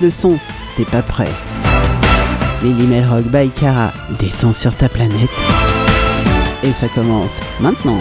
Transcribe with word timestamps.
le 0.00 0.10
son, 0.10 0.38
t'es 0.76 0.84
pas 0.84 1.02
prêt. 1.02 1.30
Lily 2.62 3.04
Rock 3.04 3.24
by 3.26 3.50
Cara 3.50 3.92
descend 4.18 4.54
sur 4.54 4.74
ta 4.74 4.88
planète. 4.88 5.30
Et 6.62 6.72
ça 6.72 6.88
commence 6.88 7.40
maintenant. 7.60 7.98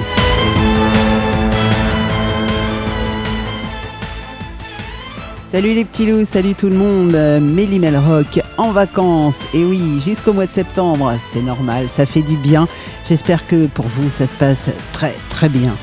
Salut 5.45 5.73
les 5.73 5.85
petits 5.85 6.05
loups, 6.05 6.25
salut 6.25 6.53
tout 6.53 6.67
le 6.67 6.75
monde, 6.75 7.15
Mélie 7.41 7.79
Rock 7.95 8.41
en 8.57 8.71
vacances, 8.71 9.39
et 9.53 9.63
oui, 9.63 10.01
jusqu'au 10.03 10.33
mois 10.33 10.47
de 10.47 10.51
septembre, 10.51 11.13
c'est 11.29 11.41
normal, 11.41 11.87
ça 11.87 12.05
fait 12.05 12.23
du 12.23 12.35
bien, 12.35 12.67
j'espère 13.07 13.47
que 13.47 13.67
pour 13.67 13.87
vous 13.87 14.09
ça 14.09 14.27
se 14.27 14.35
passe 14.35 14.69
très 14.91 15.15
très 15.29 15.47
bien. 15.47 15.77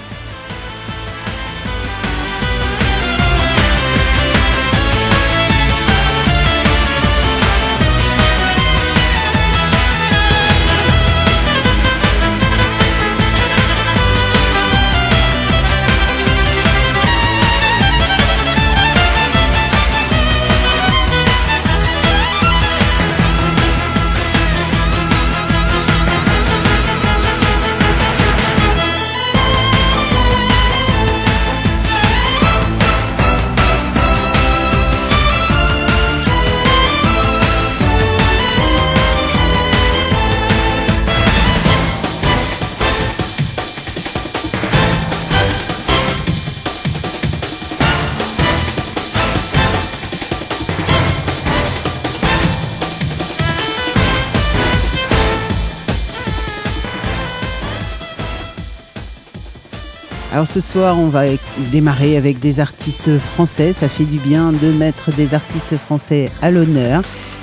Ce 60.52 60.60
soir, 60.60 60.98
on 60.98 61.08
va 61.08 61.22
démarrer 61.70 62.18
avec 62.18 62.38
des 62.38 62.60
artistes 62.60 63.18
français. 63.18 63.72
Ça 63.72 63.88
fait 63.88 64.04
du 64.04 64.18
bien 64.18 64.52
de 64.52 64.70
mettre 64.70 65.10
des 65.10 65.32
artistes 65.32 65.78
français 65.78 66.30
à 66.42 66.50
l'honneur. 66.50 67.00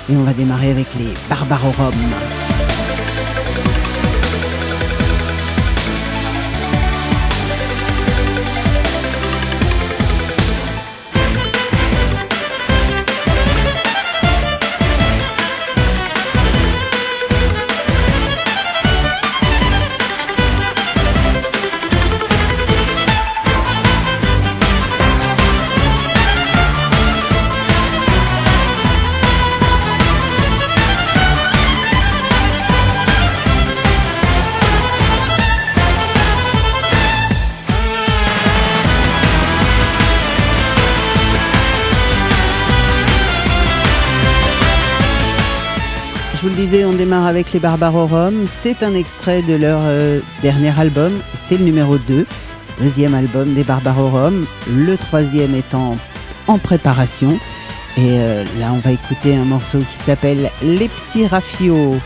Et 0.08 0.14
on 0.14 0.22
va 0.22 0.32
démarrer 0.32 0.70
avec 0.70 0.94
les 0.94 1.12
Barbarorum. 1.28 1.92
Avec 47.40 47.54
les 47.54 47.60
Barbarorum. 47.60 48.46
C'est 48.46 48.82
un 48.82 48.92
extrait 48.92 49.40
de 49.40 49.54
leur 49.54 49.80
euh, 49.84 50.20
dernier 50.42 50.78
album. 50.78 51.10
C'est 51.32 51.56
le 51.56 51.64
numéro 51.64 51.96
2. 51.96 52.26
Deuxième 52.76 53.14
album 53.14 53.54
des 53.54 53.64
Barbarorum. 53.64 54.46
Le 54.68 54.98
troisième 54.98 55.54
étant 55.54 55.96
en 56.48 56.58
préparation. 56.58 57.38
Et 57.96 58.18
euh, 58.18 58.44
là, 58.58 58.74
on 58.74 58.80
va 58.80 58.92
écouter 58.92 59.36
un 59.36 59.44
morceau 59.44 59.78
qui 59.78 59.96
s'appelle 59.96 60.50
Les 60.60 60.90
Petits 60.90 61.26
Raffios. 61.26 61.96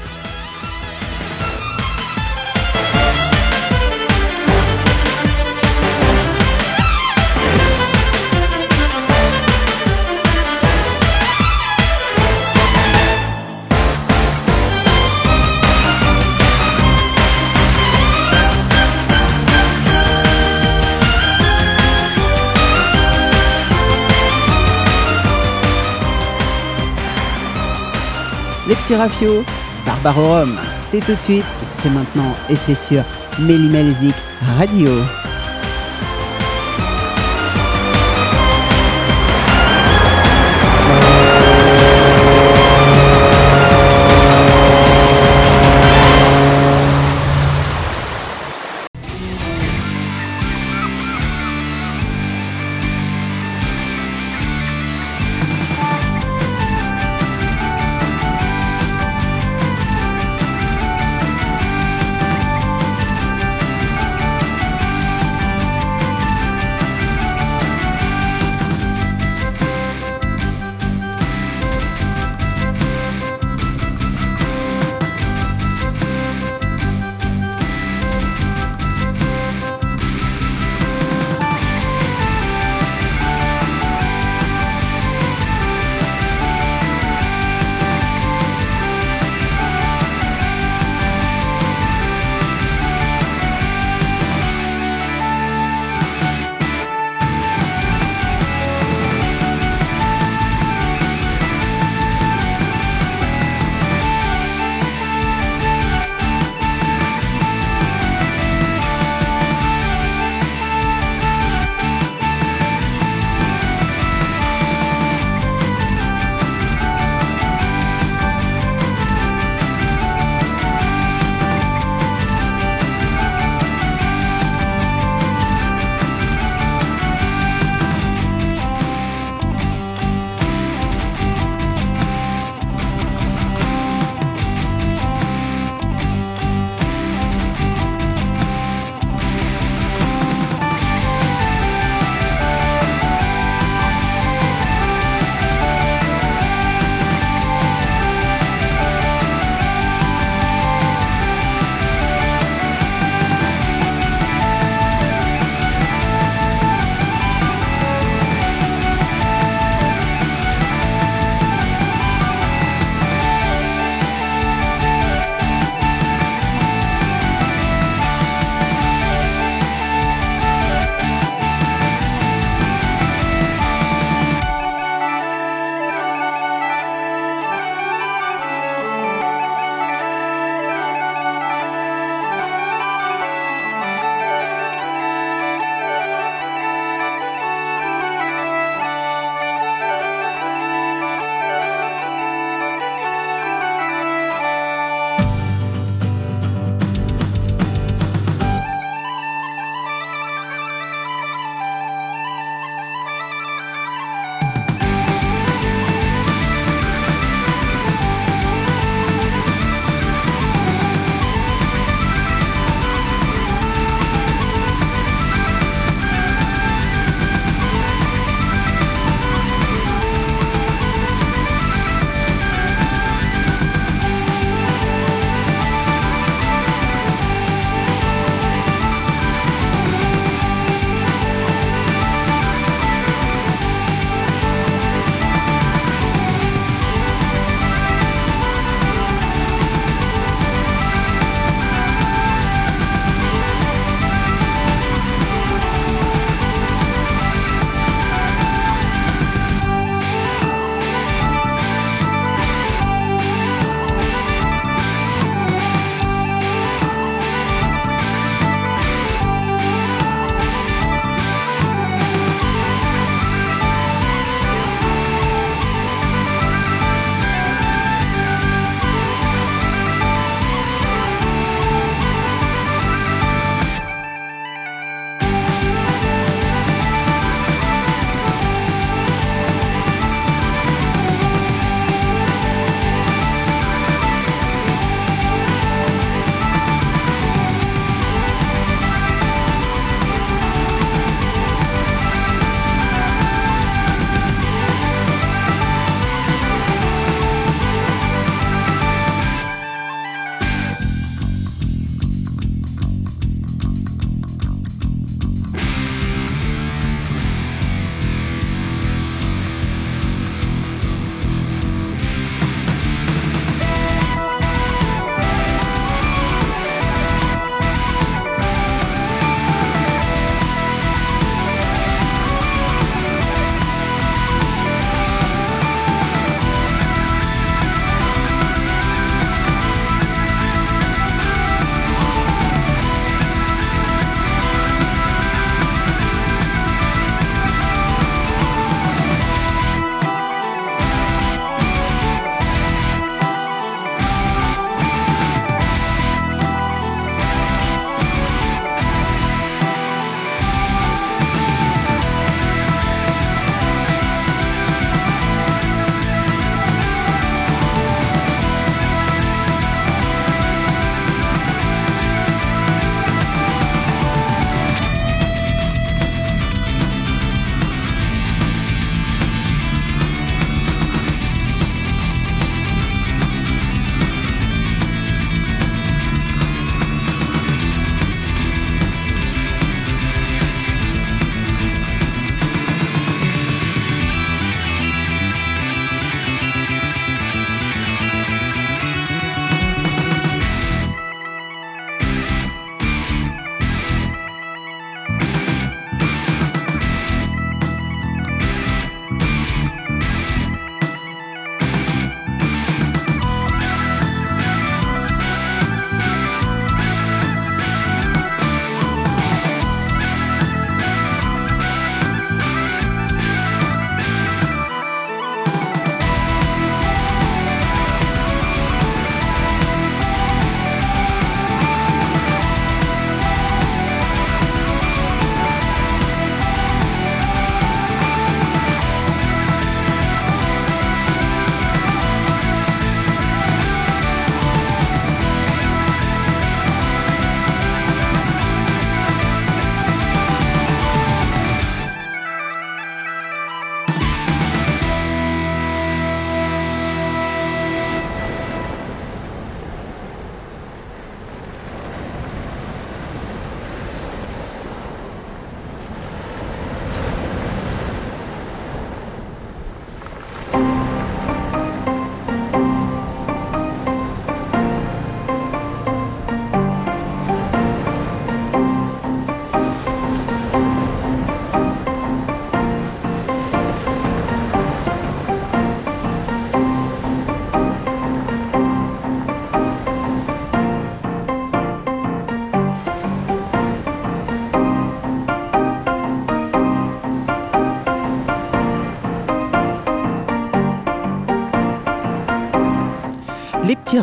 Les 28.84 28.96
petits 28.96 28.96
rafios, 28.96 29.44
Barbarorum. 29.86 30.58
C'est 30.76 31.00
tout 31.04 31.14
de 31.14 31.20
suite, 31.20 31.44
c'est 31.62 31.90
maintenant 31.90 32.34
et 32.50 32.56
c'est 32.56 32.74
sur 32.74 33.02
Mélimelzik 33.38 34.14
Radio. 34.58 34.90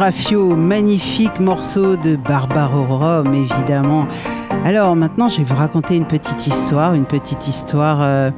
Magnifique 0.02 1.40
morceau 1.40 1.96
de 1.96 2.18
Rome, 2.26 3.36
évidemment. 3.36 4.08
Alors 4.66 4.96
maintenant, 4.96 5.30
je 5.30 5.38
vais 5.38 5.44
vous 5.44 5.56
raconter 5.56 5.96
une 5.96 6.08
petite 6.08 6.48
histoire, 6.48 6.96
une 6.96 7.06
petite 7.06 7.48
histoire 7.48 8.02
euh, 8.02 8.32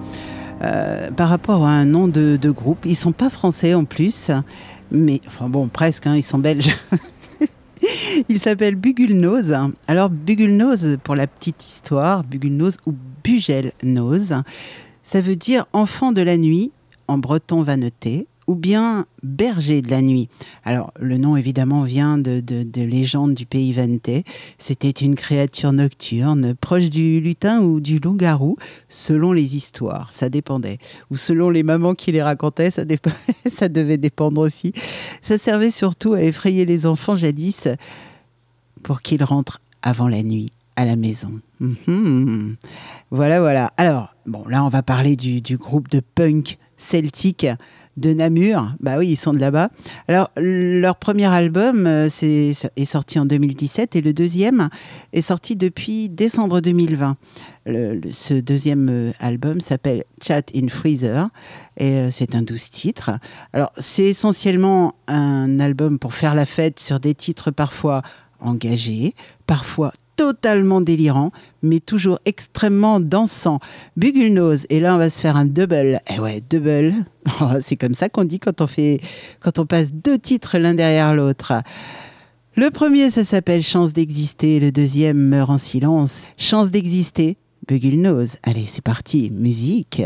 euh, 0.62 1.10
par 1.12 1.30
rapport 1.30 1.64
à 1.66 1.70
un 1.70 1.86
nom 1.86 2.10
de, 2.10 2.52
groupe. 2.52 2.80
Ils 2.84 2.98
sont 2.98 3.14
pas 3.14 3.30
français 3.30 3.76
en 3.76 3.86
plus, 3.86 4.30
mais 4.92 5.22
enfin 5.26 5.48
bon, 5.48 5.70
presque, 5.70 6.06
hein, 6.06 6.18
ils 6.18 6.24
sont 6.24 6.38
belges. 6.38 6.76
Il 8.28 8.40
s'appelle 8.42 8.76
Bugulnose. 8.76 9.56
Alors 9.88 10.10
Bugulnose, 10.10 10.98
pour 11.02 11.16
la 11.16 11.28
petite 11.28 11.66
histoire, 11.66 12.26
Bugulnose 12.26 12.76
ou 12.86 12.94
Bugelnose, 13.24 14.36
ça 15.02 15.22
veut 15.22 15.38
dire 15.38 15.66
enfant 15.72 16.12
de 16.12 16.22
la 16.22 16.36
nuit 16.36 16.74
en 17.08 17.18
breton 17.18 17.64
vanneté 17.64 18.28
ou 18.48 18.56
bien 18.56 19.06
berger 19.22 19.82
de 19.82 19.90
la 19.90 20.02
nuit. 20.02 20.30
Alors, 20.64 20.92
le 21.00 21.18
nom 21.18 21.38
évidemment 21.38 21.84
vient 21.84 22.18
de, 22.18 22.42
de, 22.42 22.82
légendes 22.82 23.34
du 23.34 23.46
pays 23.46 23.74
Venté. 23.74 24.24
C'était 24.58 24.90
une 24.90 25.16
créature 25.16 25.72
nocturne, 25.72 26.54
proche 26.56 26.90
du 26.90 27.20
lutin 27.20 27.62
ou 27.62 27.80
du 27.80 28.00
loup-garou, 28.00 28.58
selon 28.90 29.32
les 29.32 29.56
histoires. 29.56 30.12
Ça 30.12 30.30
dépendait. 30.30 30.78
Ou 31.12 31.18
selon 31.18 31.50
les 31.50 31.64
mamans 31.64 31.96
qui 31.96 32.12
les 32.12 32.22
racontaient, 32.22 32.72
ça, 32.72 32.84
ça 33.52 33.70
devait 33.70 33.98
dépendre 33.98 34.42
aussi. 34.42 34.74
Ça 35.22 35.38
servait 35.38 35.72
surtout 35.72 36.14
à 36.14 36.22
effrayer 36.22 36.66
les 36.66 36.86
enfants 36.86 37.16
jadis 37.16 37.68
pour 38.84 39.02
qu'ils 39.02 39.24
rentrent 39.24 39.62
avant 39.82 40.08
la 40.08 40.24
nuit 40.24 40.52
à 40.76 40.86
la 40.86 40.96
maison. 40.96 41.40
Mhm. 41.60 42.56
Voilà, 43.12 43.40
voilà. 43.40 43.72
Alors, 43.78 44.14
bon, 44.26 44.44
là, 44.48 44.64
on 44.64 44.70
va 44.70 44.82
parler 44.82 45.16
du, 45.16 45.42
du 45.42 45.58
groupe 45.58 45.90
de 45.90 46.02
punk 46.16 46.58
celtique 46.78 47.48
de 47.98 48.14
Namur. 48.14 48.74
Bah 48.80 48.98
oui, 48.98 49.10
ils 49.10 49.16
sont 49.16 49.34
de 49.34 49.40
là-bas. 49.40 49.70
Alors, 50.08 50.32
leur 50.38 50.96
premier 50.96 51.26
album 51.26 51.86
euh, 51.86 52.10
est, 52.22 52.86
sorti 52.86 53.20
en 53.20 53.26
2017 53.26 53.96
et 53.96 54.02
le 54.02 54.14
deuxième 54.14 54.70
est 55.14 55.22
sorti 55.22 55.56
depuis 55.56 56.10
décembre 56.10 56.60
2020. 56.62 57.16
ce 57.66 58.34
deuxième 58.34 58.90
euh, 58.90 59.12
album 59.20 59.62
s'appelle 59.62 60.04
Chat 60.22 60.44
in 60.56 60.68
Freezer 60.70 61.30
et 61.78 61.94
euh, 61.94 62.12
c'est 62.12 62.36
un 62.36 62.42
douze 62.42 62.70
titres. 62.70 63.12
Alors, 63.54 63.72
c'est 63.78 64.06
essentiellement 64.06 64.96
un 65.08 65.60
album 65.60 66.00
pour 66.00 66.14
faire 66.14 66.36
la 66.36 66.46
fête 66.46 66.80
sur 66.80 67.00
des 67.00 67.14
titres 67.14 67.52
parfois 67.52 68.02
engagés, 68.40 69.14
parfois 69.48 69.94
totalement 70.16 70.82
délirant, 70.82 71.32
mais 71.62 71.80
toujours 71.80 72.20
extrêmement 72.26 73.00
dansant. 73.00 73.60
Nose, 73.98 74.66
et 74.70 74.80
là 74.80 74.96
on 74.96 74.98
va 74.98 75.10
se 75.10 75.20
faire 75.20 75.38
un 75.38 75.46
double. 75.46 76.02
Eh 76.14 76.20
ouais, 76.20 76.42
double. 76.50 76.94
Oh, 77.40 77.54
c'est 77.62 77.78
comme 77.78 77.94
ça 77.94 78.10
qu'on 78.10 78.26
dit 78.26 78.38
quand 78.38 78.60
on 78.60 78.68
fait, 78.68 79.00
quand 79.40 79.58
on 79.58 79.66
passe 79.66 79.94
deux 79.94 80.20
titres 80.20 80.58
l'un 80.58 80.74
derrière 80.74 81.16
l'autre. 81.16 81.54
Le 82.56 82.70
premier, 82.70 83.10
ça 83.12 83.24
s'appelle 83.24 83.64
Chance 83.64 83.94
d'exister. 83.94 84.60
Le 84.60 84.74
deuxième, 84.74 85.18
Meurt 85.18 85.50
en 85.50 85.58
silence. 85.58 86.28
Chance 86.38 86.70
d'exister. 86.70 87.38
Nose. 87.70 88.36
Allez, 88.44 88.66
c'est 88.68 88.84
parti. 88.84 89.32
Musique. 89.34 90.04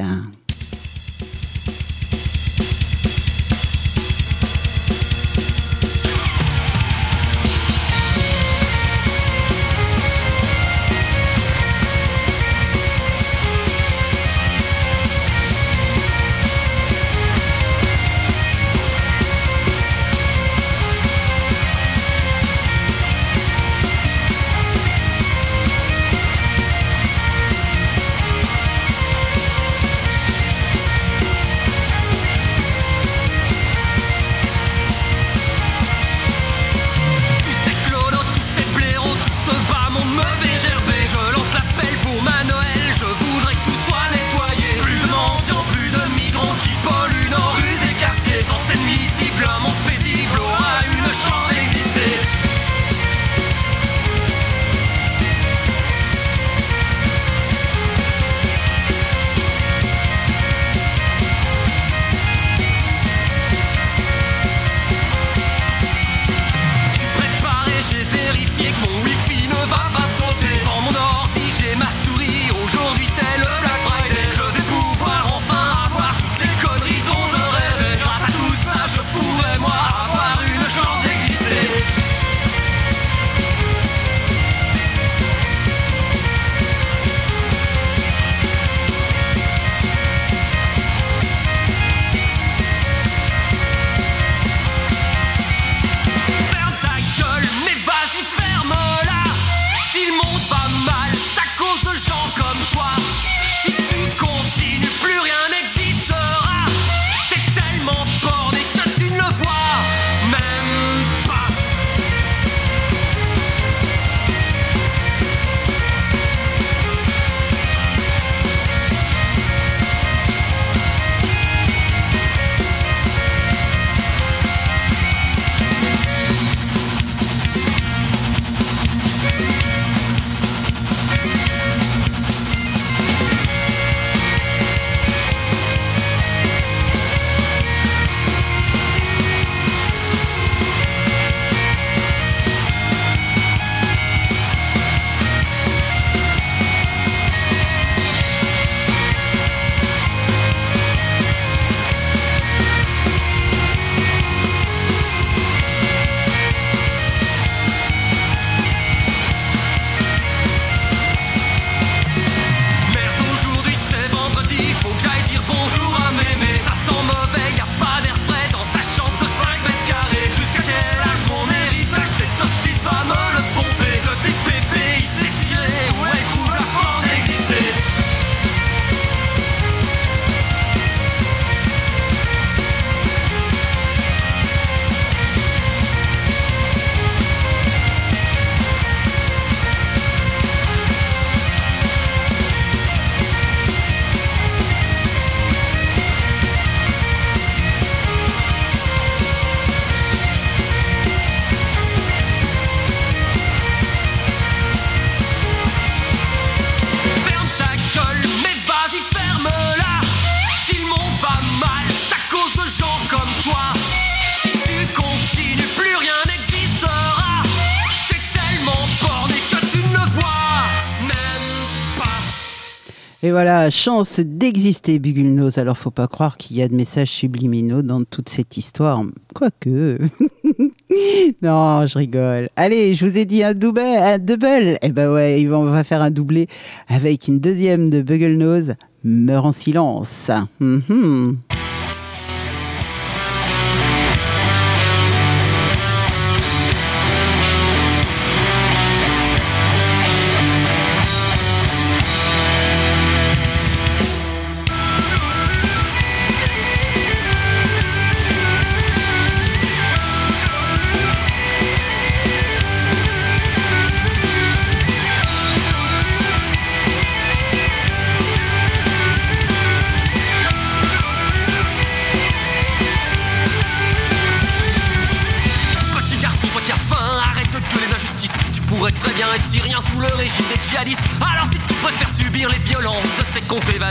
Voilà, 223.38 223.70
chance 223.70 224.20
d'exister, 224.20 224.98
Bugulnose. 224.98 225.60
Alors, 225.60 225.78
faut 225.78 225.92
pas 225.92 226.08
croire 226.08 226.38
qu'il 226.38 226.58
y 226.58 226.64
a 226.64 226.68
de 226.68 226.74
messages 226.74 227.12
subliminaux 227.12 227.84
dans 227.84 228.04
toute 228.04 228.30
cette 228.30 228.58
histoire. 228.58 229.04
Quoique. 229.36 230.00
non, 231.44 231.86
je 231.86 232.00
rigole. 232.00 232.50
Allez, 232.56 232.96
je 232.96 233.06
vous 233.06 233.16
ai 233.16 233.26
dit 233.26 233.44
un 233.44 233.54
double. 233.54 233.82
Un 233.82 234.18
double. 234.18 234.80
Eh 234.82 234.92
ben 234.92 235.14
ouais, 235.14 235.48
on 235.52 235.66
va 235.66 235.84
faire 235.84 236.02
un 236.02 236.10
doublé 236.10 236.48
avec 236.88 237.28
une 237.28 237.40
deuxième 237.40 237.92
de 237.92 238.02
Bugulnose. 238.02 238.74
Meurt 239.04 239.46
en 239.46 239.52
silence. 239.52 240.32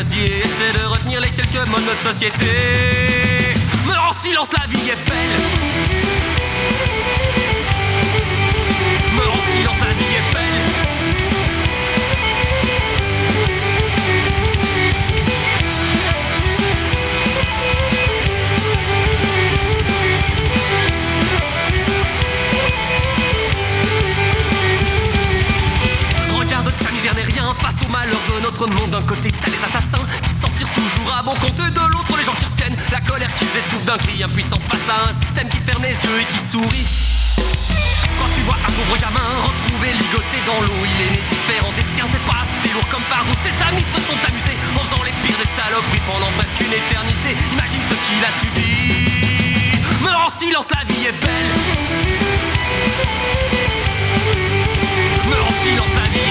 Mhm. 0.07 2.01
société. 2.01 2.47
Meurs 3.87 4.09
en 4.11 4.12
silence, 4.12 4.49
la 4.59 4.66
vie 4.66 4.90
est 4.90 5.09
belle. 5.09 5.40
Meurs 9.16 9.33
en 9.33 9.53
silence, 9.53 9.81
la 9.81 9.92
vie 9.92 10.05
est 10.05 10.14
belle. 10.14 10.15
Face 27.61 27.83
au 27.85 27.90
malheur 27.90 28.21
de 28.29 28.42
notre 28.42 28.66
monde. 28.66 28.90
D'un 28.90 29.03
côté, 29.03 29.33
t'as 29.33 29.51
les 29.51 29.62
assassins 29.64 30.05
qui 30.29 30.35
s'en 30.35 30.49
tirent 30.57 30.73
toujours 30.73 31.12
à 31.12 31.23
bon 31.23 31.35
compte 31.35 31.57
de 31.57 31.81
l'autre 31.92 32.07
la 32.90 33.01
colère 33.01 33.33
qui 33.35 33.45
étouffe 33.45 33.85
d'un 33.85 33.99
cri 33.99 34.23
impuissant 34.23 34.59
face 34.69 34.88
à 34.88 35.09
un 35.09 35.12
système 35.12 35.49
qui 35.49 35.59
ferme 35.59 35.83
les 35.83 35.95
yeux 35.95 36.21
et 36.21 36.25
qui 36.25 36.38
sourit. 36.38 36.87
Quand 38.19 38.31
tu 38.35 38.42
vois 38.42 38.57
un 38.57 38.73
pauvre 38.73 38.97
gamin 38.99 39.29
retrouvé 39.42 39.92
ligoté 39.92 40.38
dans 40.47 40.61
l'eau, 40.62 40.83
il 40.85 41.07
est 41.07 41.11
né 41.11 41.23
différent 41.29 41.73
des 41.73 41.87
siens, 41.95 42.07
c'est 42.11 42.25
pas 42.27 42.42
assez 42.42 42.73
lourd 42.73 42.87
comme 42.88 43.03
fardeau. 43.03 43.33
Ses 43.45 43.55
amis 43.62 43.85
se 43.87 44.01
sont 44.01 44.19
amusés 44.27 44.57
en 44.75 44.85
faisant 44.85 45.03
les 45.05 45.12
pires 45.23 45.38
des 45.38 45.51
saloperies 45.55 46.03
pendant 46.07 46.33
presque 46.33 46.61
une 46.61 46.73
éternité. 46.73 47.37
Imagine 47.53 47.83
ce 47.87 47.95
qu'il 47.95 48.23
a 48.25 48.33
subi. 48.40 48.66
Meurs 50.03 50.27
en 50.27 50.31
silence, 50.31 50.66
la 50.75 50.85
vie 50.92 51.07
est 51.07 51.19
belle. 51.21 51.53
Meurs 55.31 55.47
en 55.47 55.55
silence, 55.62 55.92
la 55.95 56.09
vie 56.11 56.25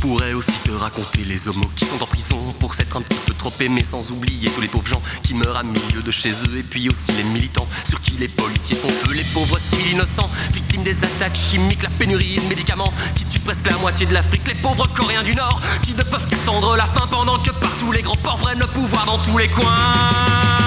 pourrais 0.00 0.32
aussi 0.32 0.52
te 0.64 0.70
raconter 0.70 1.24
les 1.24 1.48
homos 1.48 1.70
qui 1.74 1.84
sont 1.84 2.02
en 2.02 2.06
prison 2.06 2.36
pour 2.58 2.74
s'être 2.74 2.96
un 2.96 3.02
petit 3.02 3.18
peu 3.26 3.34
trop 3.34 3.52
aimés 3.60 3.84
sans 3.84 4.10
oublier 4.12 4.50
tous 4.50 4.60
les 4.60 4.68
pauvres 4.68 4.86
gens 4.86 5.02
qui 5.22 5.34
meurent 5.34 5.56
à 5.56 5.62
milieu 5.62 6.02
de 6.02 6.10
chez 6.10 6.30
eux 6.30 6.58
et 6.58 6.62
puis 6.62 6.88
aussi 6.88 7.12
les 7.12 7.24
militants 7.24 7.66
sur 7.88 8.00
qui 8.00 8.12
les 8.12 8.28
policiers 8.28 8.76
font 8.76 8.88
feu, 8.88 9.12
les 9.12 9.24
pauvres 9.34 9.58
civils 9.58 9.92
innocents, 9.92 10.30
victimes 10.52 10.82
des 10.82 11.04
attaques 11.04 11.36
chimiques, 11.36 11.82
la 11.82 11.90
pénurie 11.90 12.36
de 12.36 12.48
médicaments 12.48 12.92
qui 13.16 13.24
tuent 13.24 13.40
presque 13.40 13.66
la 13.66 13.76
moitié 13.78 14.06
de 14.06 14.14
l'Afrique, 14.14 14.46
les 14.46 14.54
pauvres 14.54 14.86
Coréens 14.94 15.22
du 15.22 15.34
Nord 15.34 15.60
qui 15.82 15.92
ne 15.92 16.02
peuvent 16.02 16.26
qu'attendre 16.26 16.76
la 16.76 16.86
fin 16.86 17.06
pendant 17.06 17.38
que 17.38 17.50
partout 17.50 17.92
les 17.92 18.02
grands 18.02 18.16
ports 18.16 18.38
prennent 18.38 18.60
le 18.60 18.66
pouvoir 18.66 19.04
dans 19.06 19.18
tous 19.18 19.38
les 19.38 19.48
coins. 19.48 20.65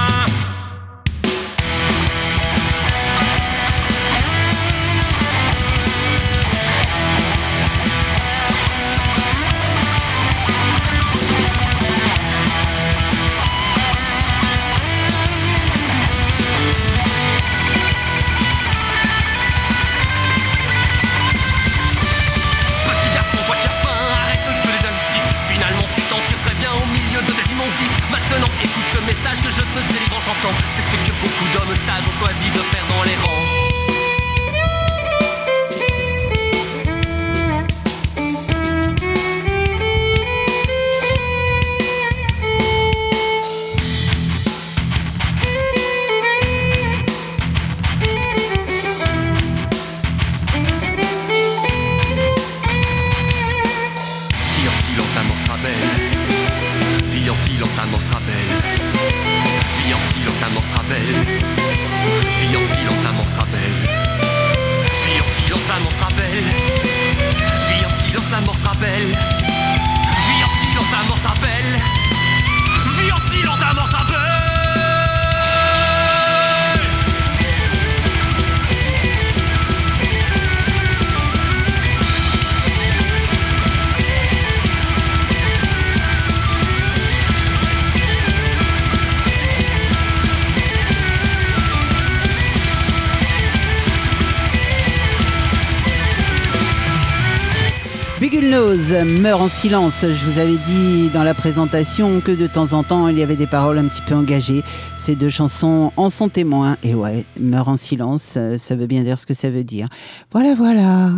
Meurt 99.20 99.42
en 99.42 99.50
silence. 99.50 100.06
Je 100.08 100.26
vous 100.26 100.40
avais 100.40 100.56
dit 100.56 101.10
dans 101.10 101.24
la 101.24 101.34
présentation 101.34 102.22
que 102.22 102.32
de 102.32 102.48
temps 102.48 102.72
en 102.74 102.84
temps 102.84 103.10
il 103.10 103.20
y 103.20 103.24
avait 103.24 103.36
des 103.36 103.48
paroles 103.48 103.78
un 103.78 103.86
petit 103.86 104.02
peu 104.02 104.16
engagées. 104.16 104.64
Ces 104.98 105.16
deux 105.16 105.30
chansons 105.30 105.92
en 105.98 106.10
sont 106.10 106.30
témoins. 106.30 106.78
Et 106.84 106.96
ouais, 106.96 107.26
meurt 107.38 107.68
en 107.68 107.76
silence, 107.76 108.38
ça 108.58 108.76
veut 108.76 108.88
bien 108.88 109.04
dire 109.04 109.18
ce 109.20 109.26
que 109.26 109.34
ça 109.34 109.50
veut 109.50 109.66
dire. 109.66 109.90
Voilà, 110.32 110.56
voilà. 110.56 111.12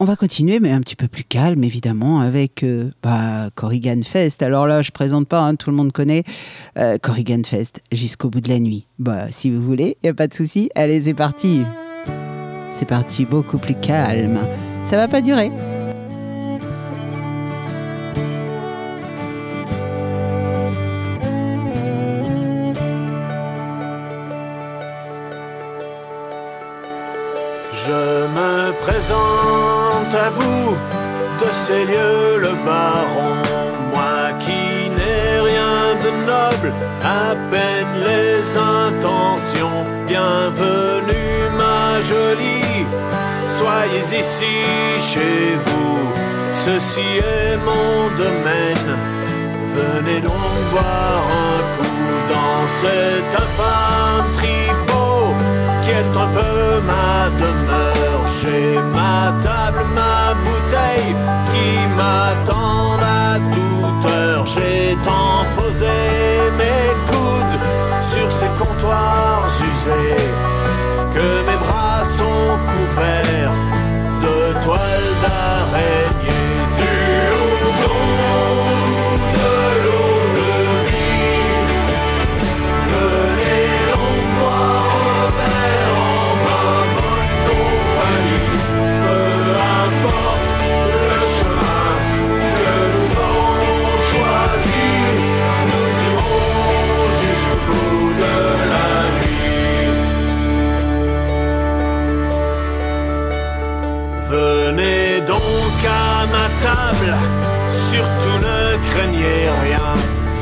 On 0.00 0.04
va 0.04 0.16
continuer, 0.16 0.60
mais 0.60 0.72
un 0.72 0.80
petit 0.80 0.96
peu 0.96 1.08
plus 1.08 1.24
calme, 1.24 1.62
évidemment, 1.64 2.20
avec 2.20 2.62
euh, 2.62 2.90
bah, 3.02 3.50
Corrigan 3.54 4.00
Fest. 4.04 4.42
Alors 4.42 4.66
là, 4.66 4.82
je 4.82 4.92
présente 4.92 5.26
pas, 5.26 5.40
hein, 5.40 5.56
tout 5.56 5.70
le 5.70 5.76
monde 5.76 5.90
connaît 5.92 6.22
euh, 6.78 6.98
Corrigan 6.98 7.42
Fest 7.44 7.80
jusqu'au 7.90 8.28
bout 8.28 8.40
de 8.40 8.48
la 8.48 8.60
nuit. 8.60 8.86
Bah, 8.98 9.26
si 9.30 9.50
vous 9.50 9.62
voulez, 9.62 9.96
il 10.02 10.06
y 10.06 10.10
a 10.10 10.14
pas 10.14 10.28
de 10.28 10.34
souci. 10.34 10.70
Allez, 10.74 11.02
c'est 11.02 11.14
parti. 11.14 11.62
C'est 12.70 12.86
parti, 12.88 13.24
beaucoup 13.24 13.58
plus 13.58 13.74
calme. 13.74 14.38
Ça 14.84 14.96
va 14.96 15.08
pas 15.08 15.20
durer. 15.20 15.50
Ces 31.68 31.84
lieux 31.84 32.38
le 32.46 32.52
baron, 32.64 33.34
moi 33.92 34.32
qui 34.44 34.62
n'ai 34.96 35.38
rien 35.50 35.78
de 36.04 36.10
noble, 36.32 36.70
à 37.20 37.34
peine 37.50 37.94
les 38.08 38.40
intentions. 38.56 39.80
Bienvenue 40.06 41.34
ma 41.62 42.00
jolie, 42.10 42.86
soyez 43.60 44.04
ici 44.22 44.54
chez 45.10 45.42
vous, 45.66 45.98
ceci 46.64 47.08
est 47.36 47.56
mon 47.70 47.92
domaine. 48.22 48.90
Venez 49.78 50.20
donc 50.22 50.54
boire 50.72 51.24
un 51.48 51.58
coup 51.74 52.08
dans 52.34 52.66
cet 52.80 53.30
infâme 53.44 54.26
tripot 54.38 55.34
qui 55.82 55.90
est 56.00 56.12
un 56.24 56.28
peu 56.38 56.80
ma 56.90 57.28
demeure. 57.42 58.07
J'ai 58.40 58.78
ma 58.94 59.32
table, 59.42 59.82
ma 59.94 60.34
bouteille 60.44 61.14
qui 61.50 61.68
m'attendent 61.96 63.02
à 63.02 63.38
toute 63.54 64.12
heure. 64.12 64.46
J'ai 64.46 64.96
tant 65.02 65.44
posé 65.56 65.86
mes 66.60 66.90
coudes 67.10 67.60
sur 68.12 68.30
ces 68.30 68.50
comptoirs 68.58 69.46
usés 69.70 70.16
que 71.14 71.26
mes 71.46 71.58
bras 71.64 71.77
Venez 104.30 105.22
donc 105.26 105.78
à 105.88 106.26
ma 106.26 106.48
table, 106.62 107.14
surtout 107.90 108.38
ne 108.46 108.76
craignez 108.90 109.48
rien. 109.64 109.94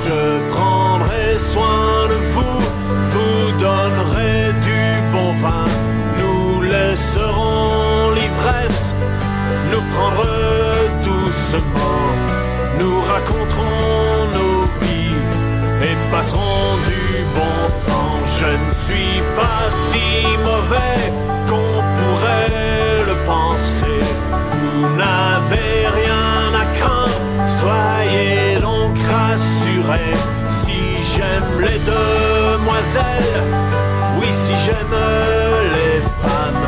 Je 0.04 0.52
prendrai 0.52 1.38
soin 1.38 2.08
de 2.08 2.14
vous, 2.32 2.58
vous 3.12 3.52
donnerai 3.60 4.52
du 4.68 4.82
bon 5.12 5.32
vin. 5.34 5.66
Nous 6.18 6.62
laisserons 6.62 8.10
l'ivresse 8.16 8.92
nous 9.70 9.82
prendre 9.94 10.26
doucement. 11.04 12.02
Nous 12.80 13.00
raconterons 13.12 14.26
nos 14.34 14.64
vies 14.82 15.22
et 15.82 15.96
passerons 16.10 16.76
du 16.88 17.24
bon 17.36 17.58
temps. 17.86 18.18
Je 18.40 18.46
ne 18.46 18.72
suis 18.84 19.22
pas 19.36 19.70
si 19.70 20.26
mauvais 20.44 21.25
les 31.66 31.78
demoiselles, 31.80 33.42
oui, 34.18 34.26
si 34.30 34.54
j'aime 34.64 34.96
les 35.74 36.00
femmes, 36.22 36.66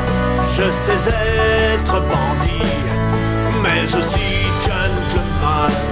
je 0.56 0.70
sais 0.70 1.10
être 1.10 2.00
bandit, 2.10 2.72
mais 3.62 3.96
aussi 3.96 4.28
gentleman. 4.62 5.88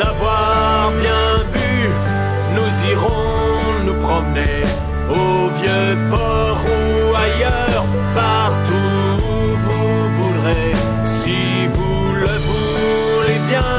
Avoir 0.00 0.90
bien 1.00 1.44
bu, 1.52 1.88
nous 2.56 2.90
irons 2.90 3.84
nous 3.84 3.98
promener 4.00 4.62
au 5.10 5.48
vieux 5.60 5.96
port 6.10 6.60
ou 6.64 7.14
ailleurs, 7.14 7.84
partout 8.14 9.18
où 9.18 9.56
vous 9.64 10.08
voudrez. 10.18 10.72
Si 11.04 11.66
vous 11.74 12.12
le 12.14 12.34
voulez 12.48 13.40
bien, 13.48 13.78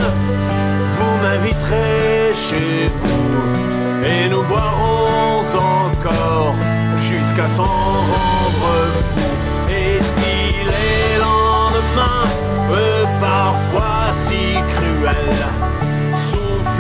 vous 0.96 1.14
m'inviterez 1.22 2.34
chez 2.34 2.90
vous 3.02 4.06
et 4.06 4.30
nous 4.30 4.44
boirons 4.44 5.06
encore 5.86 6.56
jusqu'à 6.98 7.48
s'en 7.48 7.64
rendre 7.64 8.74
fou. 9.14 9.22
Et 9.70 10.02
si 10.02 10.54
les 10.72 11.20
lendemains, 11.20 12.26
eux 12.72 13.06
parfois 13.20 14.12
si 14.12 14.54
cruels, 14.74 15.46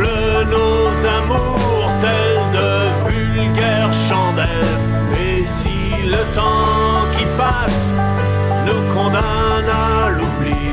nos 0.03 0.87
amours 1.17 1.91
tels 2.01 2.51
de 2.57 3.09
vulgaires 3.09 3.93
chandelles. 3.93 4.77
Et 5.19 5.43
si 5.43 6.03
le 6.05 6.23
temps 6.33 7.05
qui 7.17 7.25
passe 7.37 7.91
nous 8.65 8.93
condamne 8.93 9.69
à 9.69 10.09
l'oubli, 10.09 10.71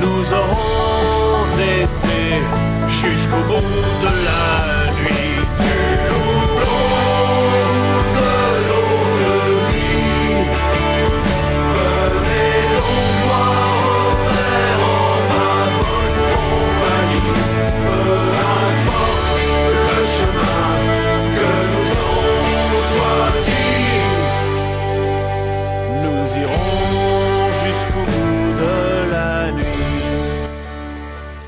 nous 0.00 0.34
aurons 0.34 1.58
été 1.58 2.42
jusqu'au 2.88 3.42
bout 3.48 3.60
de 4.02 4.12
la 4.26 4.61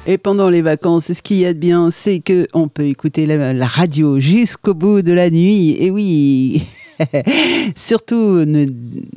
Et 0.06 0.18
pendant 0.18 0.50
les 0.50 0.60
vacances, 0.60 1.12
ce 1.12 1.22
qu'il 1.22 1.38
y 1.38 1.46
a 1.46 1.54
de 1.54 1.58
bien, 1.58 1.90
c'est 1.90 2.18
que 2.20 2.46
on 2.52 2.68
peut 2.68 2.84
écouter 2.84 3.24
la, 3.24 3.66
radio 3.66 4.20
jusqu'au 4.20 4.74
bout 4.74 5.00
de 5.00 5.12
la 5.14 5.30
nuit. 5.30 5.82
Et 5.82 5.90
oui, 5.90 6.62
surtout 7.74 8.44
ne, 8.44 8.66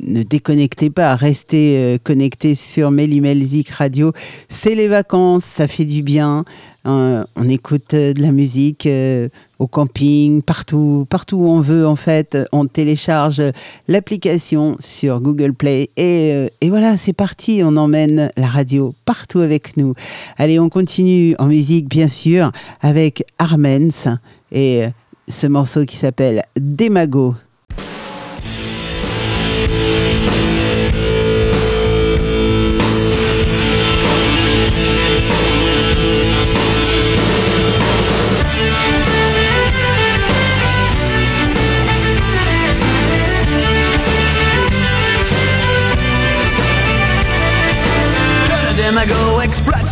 ne 0.02 0.22
déconnectez 0.22 0.88
pas, 0.88 1.14
restez 1.14 1.76
euh, 1.76 1.98
connectés 2.02 2.54
sur 2.54 2.90
Mélimelzik 2.90 3.68
Radio. 3.68 4.12
C'est 4.48 4.74
les 4.74 4.88
vacances, 4.88 5.44
ça 5.44 5.68
fait 5.68 5.84
du 5.84 6.02
bien. 6.02 6.46
Euh, 6.88 7.24
on 7.36 7.48
écoute 7.48 7.92
euh, 7.92 8.14
de 8.14 8.22
la 8.22 8.32
musique 8.32 8.86
euh, 8.86 9.28
au 9.58 9.66
camping, 9.66 10.40
partout, 10.40 11.06
partout 11.10 11.36
où 11.36 11.46
on 11.46 11.60
veut 11.60 11.86
en 11.86 11.96
fait. 11.96 12.38
On 12.50 12.64
télécharge 12.64 13.42
l'application 13.88 14.74
sur 14.78 15.20
Google 15.20 15.52
Play 15.52 15.90
et, 15.96 16.48
et 16.60 16.70
voilà, 16.70 16.96
c'est 16.96 17.12
parti. 17.12 17.60
On 17.62 17.76
emmène 17.76 18.30
la 18.36 18.46
radio 18.46 18.94
partout 19.04 19.40
avec 19.40 19.76
nous. 19.76 19.92
Allez, 20.38 20.58
on 20.58 20.70
continue 20.70 21.34
en 21.38 21.46
musique 21.46 21.88
bien 21.88 22.08
sûr 22.08 22.52
avec 22.80 23.24
Armens 23.38 24.08
et 24.50 24.84
ce 25.28 25.46
morceau 25.46 25.84
qui 25.84 25.96
s'appelle 25.96 26.42
Démago. 26.56 27.34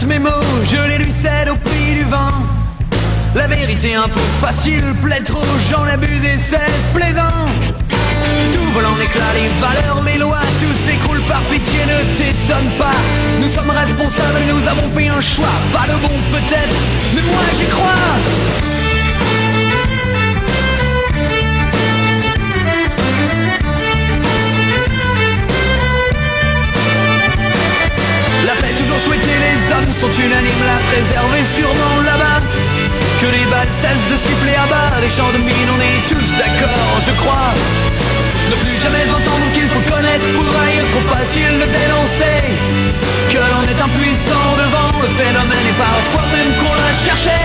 Mes 0.07 0.19
mots, 0.19 0.31
je 0.64 0.88
les 0.88 0.99
lui 0.99 1.12
cède 1.12 1.49
au 1.49 1.57
prix 1.57 1.95
du 1.95 2.05
vent. 2.05 2.31
La 3.35 3.47
vérité 3.47 3.95
un 3.95 4.09
peu 4.09 4.21
facile 4.40 4.85
plaît 5.03 5.21
trop, 5.21 5.45
j'en 5.71 5.85
abuse 5.85 6.25
et 6.25 6.38
c'est 6.38 6.71
plaisant. 6.95 7.47
Tout 8.53 8.71
vole 8.73 8.87
en 8.87 8.99
éclat, 9.03 9.33
les 9.35 9.49
valeurs, 9.61 10.03
les 10.05 10.19
lois, 10.19 10.42
tout 10.61 10.77
s'écroule 10.77 11.21
par 11.29 11.40
pitié, 11.51 11.81
ne 11.85 12.16
t'étonne 12.16 12.71
pas. 12.79 12.97
Nous 13.40 13.49
sommes 13.49 13.71
responsables, 13.71 14.40
nous 14.49 14.69
avons 14.69 14.88
fait 14.90 15.09
un 15.09 15.21
choix, 15.21 15.55
pas 15.73 15.87
le 15.87 15.99
bon 15.99 16.14
peut-être, 16.31 16.77
mais 17.14 17.23
moi 17.23 17.42
j'y 17.57 17.66
crois. 17.66 18.86
Toujours 28.97 29.13
souhaitée, 29.13 29.29
les 29.29 29.73
hommes 29.73 29.93
sont 29.93 30.23
unanimes, 30.23 30.65
la 30.65 30.79
préserver 30.89 31.45
sûrement 31.55 32.01
là-bas. 32.05 32.41
Que 33.21 33.27
les 33.27 33.45
balles 33.51 33.69
cessent 33.73 34.09
de 34.11 34.17
siffler 34.17 34.55
à 34.55 34.67
bas, 34.67 35.01
les 35.03 35.11
champs 35.11 35.33
de 35.33 35.39
mine, 35.39 35.69
on 35.77 35.81
est 35.81 36.01
tous 36.09 36.29
d'accord, 36.39 37.01
je 37.07 37.13
crois. 37.21 37.53
Ne 38.49 38.57
plus 38.57 38.77
jamais 38.81 39.05
entendre 39.11 39.53
qu'il 39.53 39.69
faut 39.69 39.85
connaître 39.93 40.25
pour 40.33 40.49
haïr, 40.63 40.83
trop 40.93 41.07
facile 41.15 41.61
de 41.61 41.67
dénoncer. 41.77 42.41
Que 43.33 43.39
l'on 43.39 43.65
est 43.69 43.81
impuissant 43.81 44.57
devant 44.57 45.01
le 45.03 45.09
phénomène 45.21 45.67
et 45.69 45.77
parfois 45.77 46.27
même 46.33 46.53
qu'on 46.57 46.75
l'a 46.75 46.95
cherché. 47.05 47.37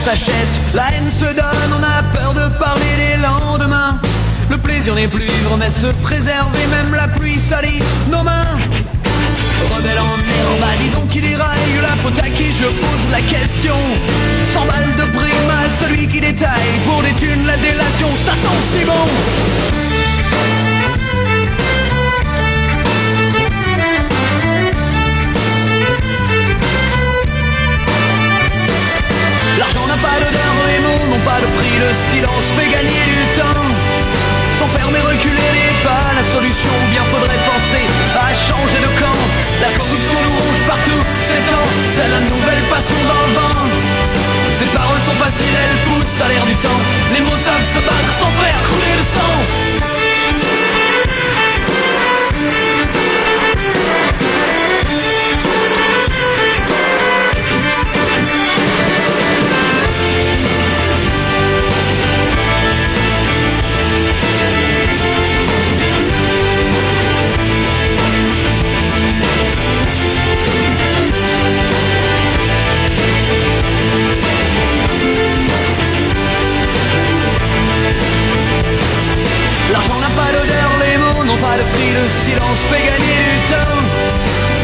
S'achète, 0.00 0.54
la 0.72 0.92
haine 0.92 1.10
se 1.10 1.26
donne, 1.26 1.70
on 1.78 1.82
a 1.82 2.02
peur 2.14 2.32
de 2.32 2.48
parler 2.58 2.94
des 2.96 3.22
lendemains. 3.22 4.00
Le 4.48 4.56
plaisir 4.56 4.94
n'est 4.94 5.08
plus 5.08 5.28
mais 5.58 5.68
se 5.68 5.88
préserver, 6.02 6.66
même 6.70 6.94
la 6.94 7.06
pluie 7.06 7.38
salit 7.38 7.80
nos 8.10 8.22
mains. 8.22 8.46
Rebelle 9.74 9.98
en 9.98 10.16
herbe, 10.16 10.78
disons 10.82 11.06
qu'il 11.10 11.20
déraille, 11.20 11.58
la 11.82 11.96
faute 12.02 12.18
à 12.18 12.30
qui 12.30 12.50
je 12.50 12.64
pose 12.64 13.06
la 13.12 13.20
question. 13.20 13.76
100 14.54 14.60
balles 14.64 14.96
de 14.96 15.04
prime 15.16 15.50
à 15.50 15.84
celui 15.84 16.08
qui 16.08 16.20
détaille, 16.20 16.80
pour 16.86 17.02
des 17.02 17.12
thunes 17.12 17.46
la 17.46 17.58
délation, 17.58 18.08
ça 18.24 18.32
sent 18.32 18.58
si 18.72 18.84
bon. 18.86 19.99
N'ont 31.10 31.24
pas 31.26 31.40
de 31.42 31.46
prix, 31.58 31.76
le 31.82 31.90
silence 32.10 32.46
fait 32.54 32.70
gagner 32.70 33.02
du 33.10 33.22
temps. 33.34 33.66
S'enfermer, 34.58 35.00
reculer 35.00 35.50
n'est 35.58 35.82
pas 35.82 36.06
la 36.14 36.22
solution, 36.22 36.70
ou 36.70 36.88
bien 36.90 37.04
faudrait 37.10 37.42
penser 37.50 37.82
à 38.14 38.30
changer 38.46 38.78
de 38.78 38.90
camp. 39.00 39.18
La 39.60 39.70
corruption 39.74 40.18
nous 40.26 40.36
ronge 40.38 40.62
partout, 40.68 41.02
c'est 41.24 41.44
temps, 41.50 41.70
c'est 41.94 42.08
la 42.08 42.20
nouvelle 42.30 42.62
passion 42.70 43.00
dans 43.10 43.22
le 43.26 43.32
vent. 43.38 43.66
Ces 44.58 44.70
paroles 44.76 45.02
sont 45.02 45.18
faciles, 45.18 45.56
elles 45.64 45.80
poussent 45.88 46.20
à 46.22 46.28
l'air 46.28 46.44
du 46.46 46.54
temps. 46.56 46.80
Les 47.12 47.22
mots 47.26 47.42
savent 47.42 47.68
se 47.74 47.80
battre 47.82 48.12
sans 48.20 48.32
faire 48.38 48.60
couler 48.68 48.94
le 49.00 49.04
sang. 49.14 49.99
De 81.56 81.64
prix, 81.74 81.90
le 81.90 82.06
silence 82.08 82.62
fait 82.70 82.84
gagner 82.84 83.18
du 83.26 83.38
temps. 83.50 83.82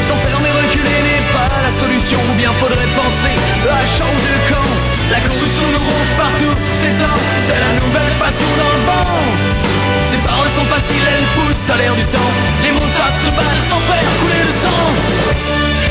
S'enfermer, 0.07 0.53
reculer 0.55 1.01
n'est 1.09 1.27
pas 1.35 1.51
la 1.66 1.72
solution, 1.72 2.18
ou 2.31 2.35
bien 2.38 2.53
faudrait 2.61 2.92
penser 2.94 3.35
à 3.66 3.83
changer 3.87 4.33
de 4.37 4.42
camp. 4.51 4.70
La 5.11 5.20
corruption 5.20 5.68
nous 5.75 5.83
ronge 5.83 6.14
partout, 6.16 6.55
c'est 6.79 6.94
temps, 7.03 7.20
c'est 7.42 7.59
la 7.59 7.72
nouvelle 7.83 8.14
passion 8.22 8.51
dans 8.61 8.72
le 8.77 8.83
vent. 8.87 9.18
Ces 10.07 10.18
paroles 10.18 10.55
sont 10.55 10.68
faciles, 10.70 11.09
elles 11.11 11.31
poussent 11.35 11.70
à 11.70 11.77
l'air 11.77 11.94
du 11.94 12.05
temps. 12.05 12.33
Les 12.62 12.70
savent 12.70 13.20
se 13.25 13.31
battre 13.35 13.62
sans 13.70 13.83
faire 13.90 14.07
couler 14.20 14.42
le 14.46 14.55
sang. 14.62 15.86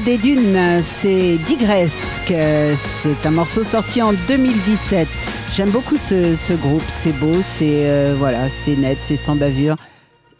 Des 0.00 0.18
Dunes, 0.18 0.82
c'est 0.82 1.38
Digresque. 1.46 2.34
C'est 2.76 3.26
un 3.26 3.30
morceau 3.30 3.62
sorti 3.62 4.02
en 4.02 4.12
2017. 4.26 5.06
J'aime 5.54 5.70
beaucoup 5.70 5.96
ce, 5.96 6.34
ce 6.34 6.52
groupe. 6.54 6.82
C'est 6.88 7.12
beau, 7.12 7.32
c'est 7.34 7.88
euh, 7.88 8.16
voilà, 8.18 8.48
c'est 8.48 8.76
net, 8.76 8.98
c'est 9.02 9.16
sans 9.16 9.36
bavure 9.36 9.76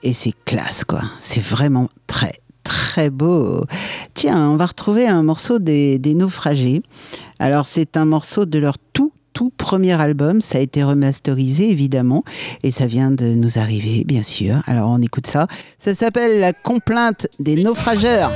et 0.02 0.12
c'est 0.12 0.32
classe 0.44 0.82
quoi. 0.84 1.02
C'est 1.20 1.42
vraiment 1.42 1.88
très 2.09 2.32
très 2.64 3.11
beau. 3.11 3.64
Tiens, 4.14 4.50
on 4.50 4.57
va 4.57 4.66
retrouver 4.66 5.07
un 5.07 5.22
morceau 5.22 5.61
des, 5.61 6.00
des 6.00 6.14
naufragés. 6.14 6.82
Alors 7.38 7.66
c'est 7.66 7.96
un 7.96 8.07
morceau 8.07 8.46
de 8.46 8.59
leur 8.59 8.74
tout 8.92 9.12
tout 9.34 9.50
premier 9.57 10.00
album. 10.00 10.40
Ça 10.40 10.59
a 10.59 10.62
été 10.62 10.82
remasterisé 10.82 11.70
évidemment 11.70 12.24
et 12.64 12.72
ça 12.72 12.86
vient 12.86 13.12
de 13.12 13.26
nous 13.26 13.59
arriver 13.59 14.02
bien 14.05 14.24
sûr. 14.24 14.62
Alors 14.66 14.90
on 14.90 15.00
écoute 15.00 15.28
ça. 15.28 15.46
Ça 15.78 15.94
s'appelle 15.94 16.40
La 16.40 16.52
complainte 16.52 17.28
des 17.38 17.57
naufrageurs. 17.62 18.32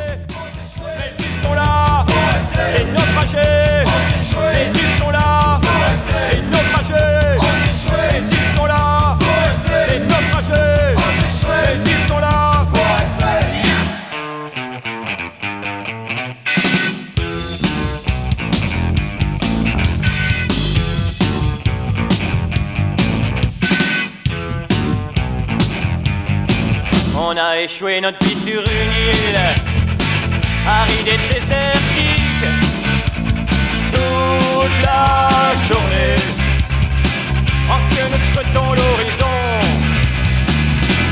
Îles 1.41 1.47
sont 1.47 1.55
là, 1.55 2.05
îles 4.75 4.99
sont 4.99 5.11
là, 5.11 5.61
les 6.33 6.41
naufragés. 6.43 6.95
Les 8.09 8.29
îles 8.29 8.57
sont 8.57 8.67
là, 8.67 9.17
les 9.89 9.99
naufragés. 10.01 10.95
Les 11.77 11.91
îles 11.91 12.09
sont 12.09 12.19
là. 12.19 12.67
On 27.17 27.37
a 27.37 27.61
échoué 27.61 28.01
notre 28.01 28.25
vie 28.25 28.37
sur 28.37 28.61
une 28.61 28.69
île 28.69 29.78
aride 30.69 31.09
et 31.09 31.21
désertique 31.33 32.45
toute 33.91 34.79
la 34.83 35.55
journée. 35.67 36.21
Anxieux, 37.71 38.07
nous 38.13 38.19
scrutons 38.19 38.71
l'horizon. 38.79 39.39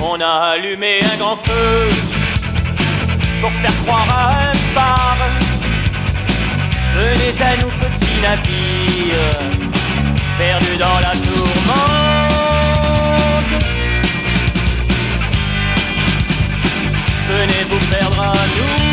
On 0.03 0.21
a 0.21 0.53
allumé 0.53 1.01
un 1.13 1.17
grand 1.17 1.37
feu 1.37 1.91
pour 3.41 3.51
faire 3.63 3.77
croire 3.85 4.09
à 4.11 4.51
un 4.51 4.55
phare. 4.75 5.25
Venez 6.95 7.35
à 7.43 7.57
nous, 7.57 7.71
petits 7.83 8.21
navires, 8.23 9.41
perdus 10.39 10.79
dans 10.79 11.01
la 11.01 11.13
tourmente. 11.27 12.27
Venez 17.29 17.65
vous 17.69 17.83
perdre 17.91 18.21
à 18.21 18.35
nous. 18.35 18.86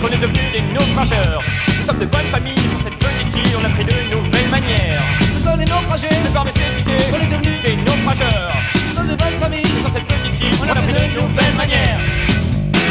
Qu'on 0.00 0.08
est 0.08 0.16
devenus 0.16 0.50
des 0.52 0.62
naufrageurs. 0.72 1.42
Nous 1.76 1.84
sommes 1.84 1.98
de 1.98 2.06
bonnes 2.06 2.26
familles, 2.32 2.58
sur 2.58 2.80
cette 2.82 2.94
petite 2.94 3.34
île, 3.36 3.56
on 3.60 3.64
a 3.64 3.68
pris 3.68 3.84
de 3.84 4.14
nouvelles 4.14 4.48
manières. 4.48 5.04
Nous 5.34 5.40
sommes 5.40 5.58
les 5.60 5.66
naufragés, 5.66 6.08
C'est 6.22 6.32
par 6.32 6.44
nécessité 6.44 6.92
on 7.12 7.20
est 7.20 7.26
devenus 7.26 7.60
des 7.62 7.76
naufrageurs. 7.76 8.56
nous 8.88 8.94
sommes 8.94 9.08
de 9.08 9.14
bonnes 9.14 9.38
familles. 9.38 9.80
Sur 9.80 9.90
cette 9.90 10.06
petite 10.06 10.40
île, 10.40 10.54
on 10.62 10.70
a 10.70 10.74
pris 10.74 10.92
de 10.92 11.20
nouvelles 11.20 11.54
manières. 11.56 12.00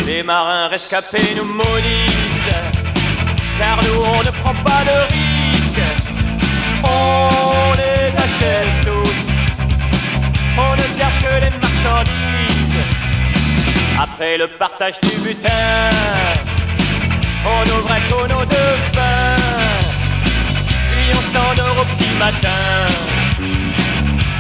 Les 0.06 0.22
marins 0.22 0.68
rescapés 0.68 1.34
nous 1.36 1.46
maudissent, 1.46 2.54
car 3.58 3.78
nous 3.84 4.00
on 4.16 4.24
ne 4.24 4.32
prend 4.42 4.54
pas 4.64 4.84
de 4.86 4.98
risque. 5.14 5.82
On 6.84 7.74
les 7.74 8.10
achète 8.26 8.86
tous, 8.86 9.20
on 10.58 10.76
ne 10.76 11.00
garde 11.00 11.18
que 11.24 11.34
les 11.44 11.52
marchandises. 11.58 12.84
Après 14.00 14.38
le 14.38 14.48
partage 14.48 15.00
du 15.00 15.16
butin, 15.22 15.50
on 17.46 17.64
ouvre 17.78 17.92
un 17.92 18.02
tonneau 18.10 18.46
de 18.46 18.66
pain, 18.94 19.38
puis 20.92 21.12
on 21.12 21.24
s'endort 21.34 21.76
au 21.82 21.86
petit 21.96 22.14
matin 22.20 22.64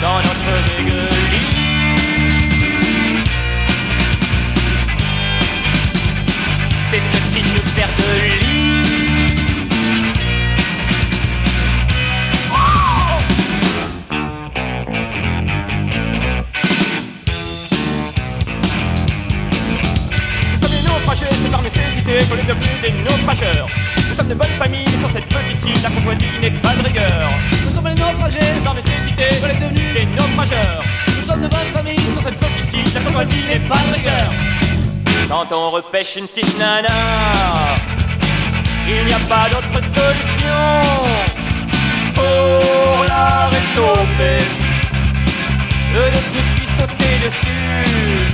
dans 0.01 0.17
notre 0.17 0.53
dégueulis. 0.67 1.13
C'est 6.91 6.99
ce 6.99 7.17
qui 7.33 7.41
nous 7.41 7.63
sert 7.75 7.89
de 7.97 8.39
lit. 8.39 8.52
Nécessité 22.13 22.29
qu'on 22.29 22.41
est 22.41 22.47
devenus 22.47 22.81
des 22.81 22.91
naufrageurs. 22.91 23.67
Nous 24.09 24.15
sommes 24.15 24.27
de 24.27 24.33
bonnes 24.35 24.57
familles 24.59 24.87
sur 24.99 25.09
cette 25.09 25.25
petite 25.25 25.65
île, 25.65 25.81
la 25.83 25.89
courtoisie 25.89 26.25
n'est 26.41 26.51
pas 26.51 26.73
de 26.75 26.83
rigueur. 26.83 27.29
Nous 27.63 27.69
sommes 27.73 27.87
les 27.87 27.95
naufragés, 27.95 28.39
C'est 28.39 28.63
par 28.63 28.73
nécessité 28.75 29.23
on 29.43 29.47
est 29.47 29.55
devenus. 29.55 29.93
des 29.93 30.05
naufrageurs. 30.05 30.83
Nous 31.07 31.25
sommes 31.25 31.41
de 31.41 31.47
bonnes 31.47 31.71
familles. 31.73 31.99
Sur 31.99 32.23
cette 32.23 32.39
petite 32.39 32.73
île, 32.73 32.93
la 32.93 33.01
courtoisie 33.01 33.43
n'est 33.47 33.59
pas 33.67 33.77
de 33.77 33.93
rigueur. 33.95 34.31
Quand 35.29 35.47
on 35.55 35.69
repêche 35.71 36.15
une 36.17 36.27
petite 36.27 36.57
nana, 36.59 36.89
il 38.87 39.05
n'y 39.05 39.13
a 39.13 39.19
pas 39.29 39.49
d'autre 39.49 39.81
solution 39.81 40.59
pour 42.13 43.05
la 43.07 43.47
réchauffer 43.47 44.43
de 45.93 46.03
tout 46.11 46.43
ce 46.43 46.53
qui 46.59 46.67
sauter 46.67 47.17
dessus. 47.23 48.33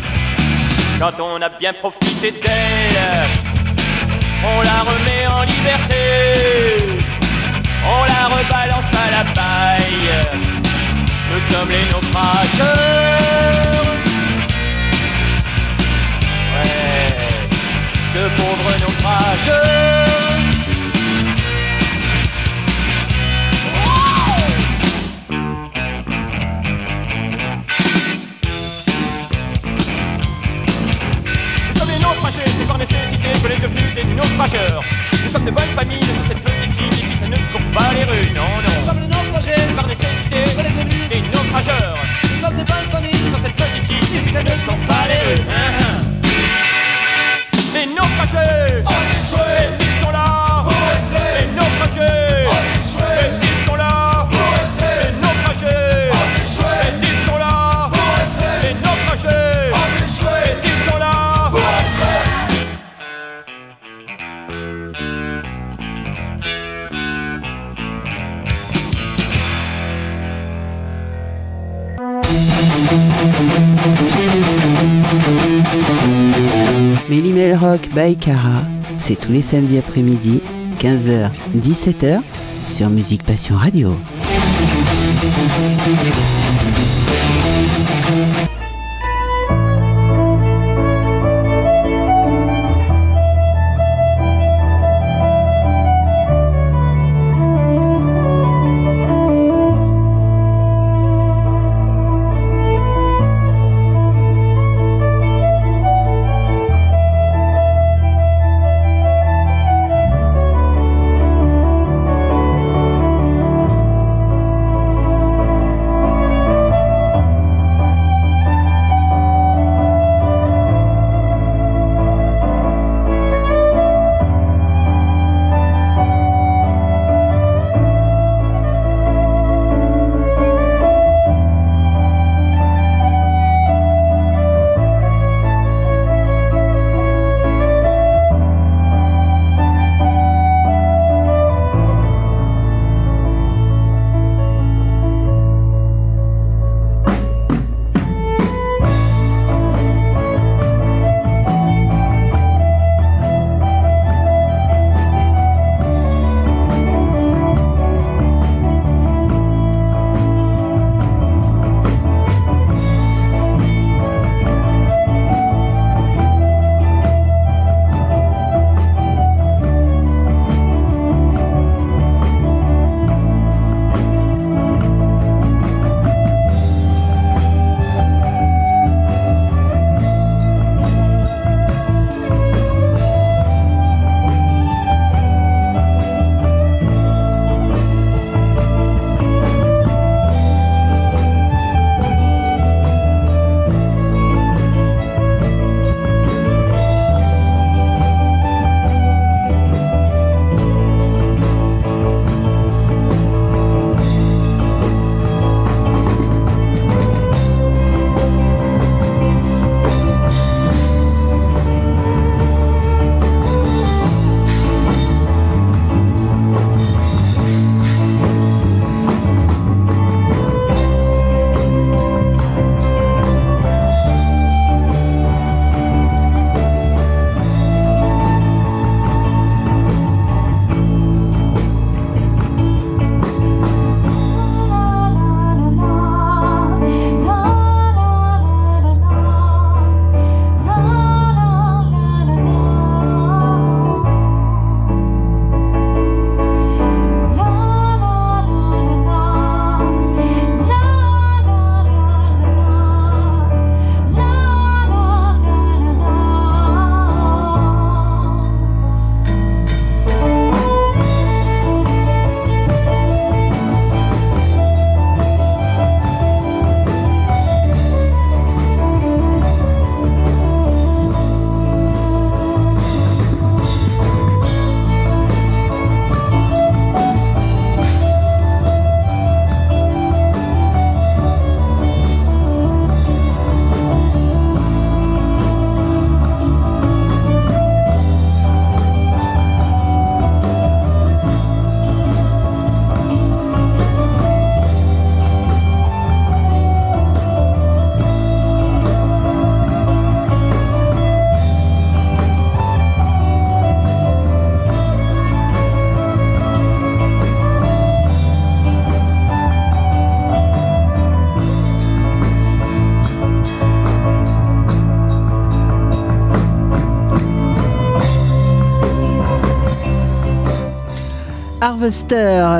Quand 0.99 1.21
on 1.23 1.41
a 1.41 1.49
bien 1.49 1.71
profité 1.73 2.31
d'elle, 2.31 3.58
on 4.43 4.61
la 4.61 4.79
remet 4.91 5.27
en 5.27 5.43
liberté, 5.43 6.03
on 7.85 8.03
la 8.05 8.23
rebalance 8.35 8.91
à 8.93 9.11
la 9.11 9.23
paille. 9.33 10.11
Nous 11.31 11.41
sommes 11.51 11.69
les 11.69 11.85
naufrageurs. 11.91 13.17
Ouais, 16.55 17.09
de 18.15 18.23
pauvres 18.37 18.75
naufrageurs. 18.81 19.78
Naufrageurs. 34.49 34.83
Nous 35.23 35.29
sommes 35.29 35.45
de 35.45 35.51
bonnes 35.51 35.75
familles 35.75 36.03
sur 36.03 36.23
cette 36.27 36.39
petite 36.39 36.81
île, 36.81 37.07
puis 37.07 37.17
ça 37.17 37.27
ne 37.27 37.35
court 37.51 37.61
pas 37.73 37.93
les 37.93 38.03
rues, 38.03 38.31
non, 38.33 38.47
Nous 38.57 38.63
non. 38.63 38.85
sommes 38.85 38.99
les 39.01 39.07
naufragés, 39.07 39.73
par 39.75 39.87
nécessité 39.87 40.43
on 40.57 40.61
est 40.61 40.69
devenus. 40.69 41.09
des 41.09 41.21
naufrageurs. 41.21 41.97
Nous 42.23 42.41
sommes 42.41 42.55
de 42.57 42.63
bonnes 42.63 42.89
familles. 42.91 43.29
Sur 43.29 43.39
cette 43.39 43.55
petite 43.55 43.89
île, 43.89 44.33
ça 44.33 44.43
ne 44.43 44.49
court 44.65 44.77
pas 44.87 45.05
les 45.07 45.35
rues. 45.35 45.41
Hein, 45.49 45.71
hein. 45.79 45.99
Les 47.73 47.85
naufragés 47.85 48.83
Les 48.83 49.21
îles 49.33 49.48
by 77.93 78.15
Cara, 78.15 78.63
c'est 78.97 79.15
tous 79.15 79.31
les 79.31 79.41
samedis 79.41 79.77
après-midi, 79.77 80.41
15h, 80.79 81.29
17h, 81.55 82.21
sur 82.67 82.89
Musique 82.89 83.23
Passion 83.23 83.55
Radio. 83.55 83.95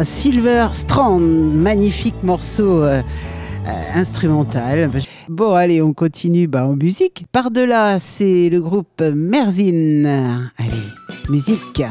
Silver 0.03 0.67
Strand, 0.71 1.19
magnifique 1.19 2.15
morceau 2.23 2.83
euh, 2.83 3.01
euh, 3.67 3.71
instrumental. 3.93 4.89
Bon, 5.27 5.53
allez, 5.53 5.81
on 5.81 5.93
continue 5.93 6.47
bah, 6.47 6.65
en 6.65 6.75
musique. 6.75 7.25
Par-delà, 7.31 7.99
c'est 7.99 8.49
le 8.49 8.61
groupe 8.61 9.01
Merzine. 9.01 10.49
Allez, 10.57 11.29
musique. 11.29 11.83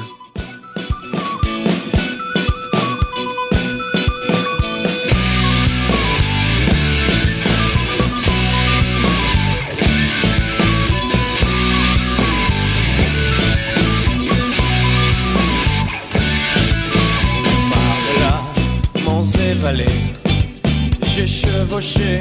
J'ai 21.80 22.20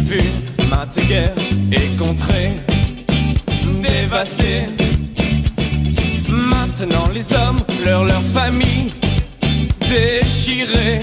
vu 0.00 0.18
maintes 0.70 0.98
guerres 1.08 1.34
et 1.70 1.94
contrées 1.98 2.52
dévastées. 3.82 4.64
Maintenant 6.30 7.04
les 7.12 7.34
hommes, 7.34 7.58
leur 7.84 8.04
leur 8.04 8.22
famille 8.22 8.88
déchirée. 9.90 11.00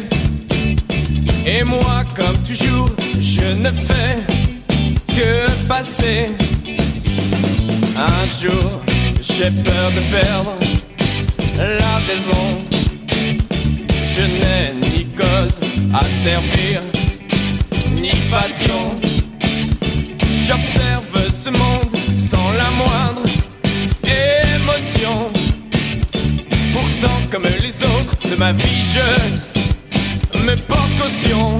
Et 1.46 1.64
moi, 1.64 2.06
comme 2.16 2.42
toujours, 2.42 2.90
je 3.22 3.54
ne 3.54 3.72
fais 3.72 4.16
que 5.10 5.48
passer. 5.68 6.26
Un 7.96 8.26
jour, 8.42 8.82
j'ai 9.22 9.52
peur 9.52 9.92
de 9.92 10.02
perdre 10.12 10.56
la 11.56 11.98
raison. 12.08 12.58
Je 14.08 14.24
n'ai 14.24 14.74
ni 14.90 15.06
cause 15.06 15.68
à 15.94 16.04
servir, 16.24 16.82
ni 17.92 18.12
passion. 18.30 18.96
J'observe 20.48 21.32
ce 21.32 21.50
monde 21.50 21.96
sans 22.18 22.52
la 22.52 22.70
moindre 22.72 23.24
émotion. 24.04 25.28
Pourtant, 26.74 27.18
comme 27.32 27.44
les 27.62 27.84
autres 27.84 28.30
de 28.30 28.36
ma 28.36 28.52
vie, 28.52 28.84
je 28.94 30.40
me 30.40 30.56
porte 30.56 30.90
caution. 31.02 31.60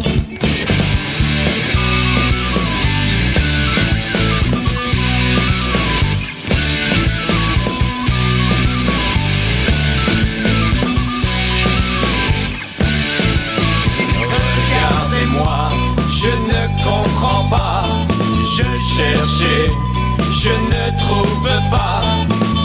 Je 19.00 19.06
cherchais, 19.06 19.68
je 20.44 20.50
ne 20.50 20.98
trouve 20.98 21.50
pas. 21.72 22.02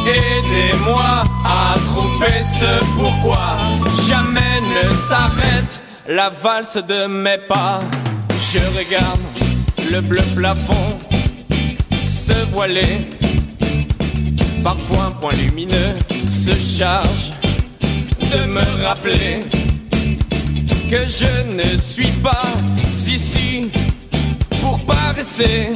Aidez-moi 0.04 1.22
à 1.44 1.76
trouver 1.78 2.42
ce 2.42 2.84
pourquoi 2.96 3.56
jamais 4.08 4.60
ne 4.60 4.92
s'arrête 4.94 5.80
la 6.08 6.30
valse 6.30 6.76
de 6.76 7.06
mes 7.06 7.38
pas. 7.38 7.82
Je 8.30 8.58
regarde 8.76 9.20
le 9.92 10.00
bleu 10.00 10.22
plafond 10.34 10.98
se 12.04 12.32
voiler. 12.50 13.08
Parfois 14.64 15.04
un 15.04 15.10
point 15.12 15.34
lumineux 15.34 15.94
se 16.28 16.54
charge 16.58 17.30
de 18.20 18.44
me 18.44 18.82
rappeler 18.82 19.38
que 20.90 21.06
je 21.06 21.56
ne 21.56 21.76
suis 21.76 22.12
pas 22.22 22.48
ici 23.06 23.70
pour 24.60 24.80
paresser 24.80 25.70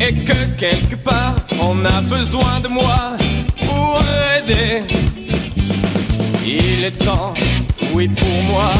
et 0.00 0.14
que 0.14 0.44
quelque 0.56 0.96
part 0.96 1.36
on 1.60 1.84
a 1.84 2.00
besoin 2.00 2.60
de 2.60 2.68
moi 2.68 3.16
pour 3.66 4.02
aider. 4.36 4.80
Il 6.44 6.84
est 6.84 7.04
temps, 7.04 7.34
oui 7.92 8.08
pour 8.08 8.42
moi, 8.44 8.72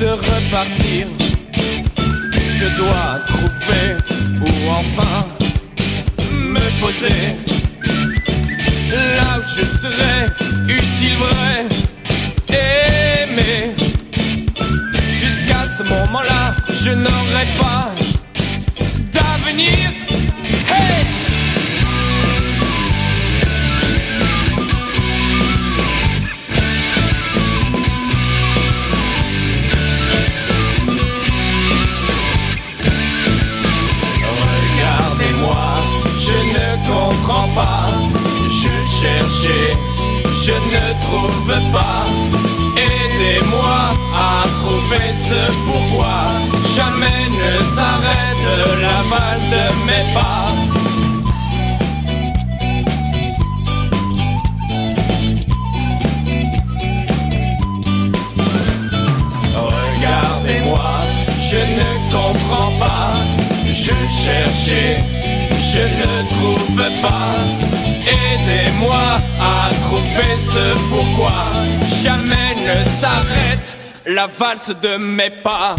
de 0.00 0.08
repartir. 0.08 1.06
Je 2.50 2.66
dois 2.76 3.18
trouver 3.26 3.96
où 4.40 4.70
enfin 4.70 5.26
me 6.32 6.64
poser. 6.80 7.36
Là 8.90 9.38
où 9.38 9.42
je 9.56 9.64
serai 9.64 10.26
utile 10.68 11.16
vrai 11.18 11.66
aimer. 12.48 13.74
Jusqu'à 15.08 15.64
ce 15.76 15.82
moment-là, 15.84 16.54
je 16.70 16.90
n'aurai 16.90 17.46
pas 17.58 18.03
Regardez-moi, 34.74 35.66
je 36.18 36.38
ne 36.54 36.68
comprends 36.84 37.48
pas. 37.54 37.88
Je 38.48 38.74
cherchais, 38.98 39.72
je 40.44 40.52
ne 40.52 40.98
trouve 40.98 41.72
pas. 41.72 42.06
Aidez-moi 42.76 43.94
à 44.16 44.48
trouver 44.58 45.12
ce 45.12 45.52
pourquoi 45.64 46.26
jamais 46.74 47.23
s'arrête 47.74 48.46
la 48.86 48.98
valse 49.10 49.50
de 49.54 49.64
mes 49.86 50.06
pas. 50.14 50.48
Regardez-moi, 59.56 60.90
je 61.50 61.60
ne 61.78 61.90
comprends 62.14 62.72
pas. 62.78 63.12
Je 63.66 63.96
cherchais, 64.24 64.98
je 65.72 65.84
ne 66.00 66.12
trouve 66.28 66.82
pas. 67.02 67.34
Aidez-moi 68.06 69.04
à 69.40 69.74
trouver 69.84 70.32
ce 70.52 70.64
pourquoi 70.90 71.40
jamais 72.02 72.54
ne 72.68 72.84
s'arrête 72.84 73.76
la 74.06 74.26
valse 74.26 74.72
de 74.82 74.96
mes 74.96 75.30
pas. 75.30 75.74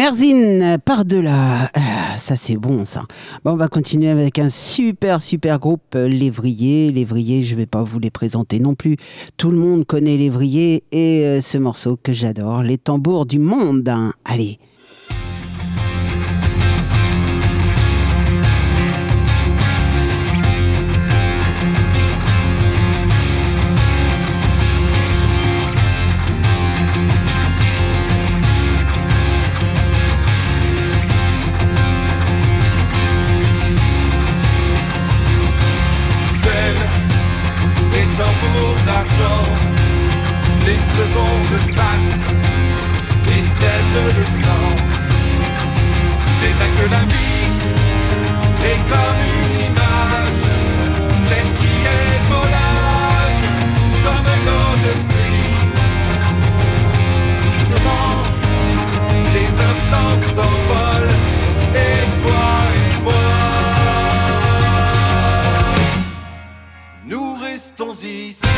Merzine, 0.00 0.78
par-delà. 0.82 1.70
Ah, 1.74 2.16
ça, 2.16 2.34
c'est 2.34 2.56
bon, 2.56 2.86
ça. 2.86 3.02
Bon, 3.44 3.50
on 3.50 3.56
va 3.56 3.68
continuer 3.68 4.08
avec 4.08 4.38
un 4.38 4.48
super, 4.48 5.20
super 5.20 5.58
groupe, 5.58 5.94
euh, 5.94 6.08
Lévrier. 6.08 6.90
Lévrier, 6.90 7.44
je 7.44 7.54
vais 7.54 7.66
pas 7.66 7.82
vous 7.82 7.98
les 7.98 8.10
présenter 8.10 8.60
non 8.60 8.74
plus. 8.74 8.96
Tout 9.36 9.50
le 9.50 9.58
monde 9.58 9.84
connaît 9.84 10.16
Lévrier 10.16 10.84
et 10.90 11.26
euh, 11.26 11.42
ce 11.42 11.58
morceau 11.58 11.98
que 12.02 12.14
j'adore, 12.14 12.62
Les 12.62 12.78
tambours 12.78 13.26
du 13.26 13.38
monde. 13.38 13.92
Allez. 14.24 14.58
Nous 67.90 68.49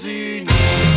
sozinho. 0.00 0.89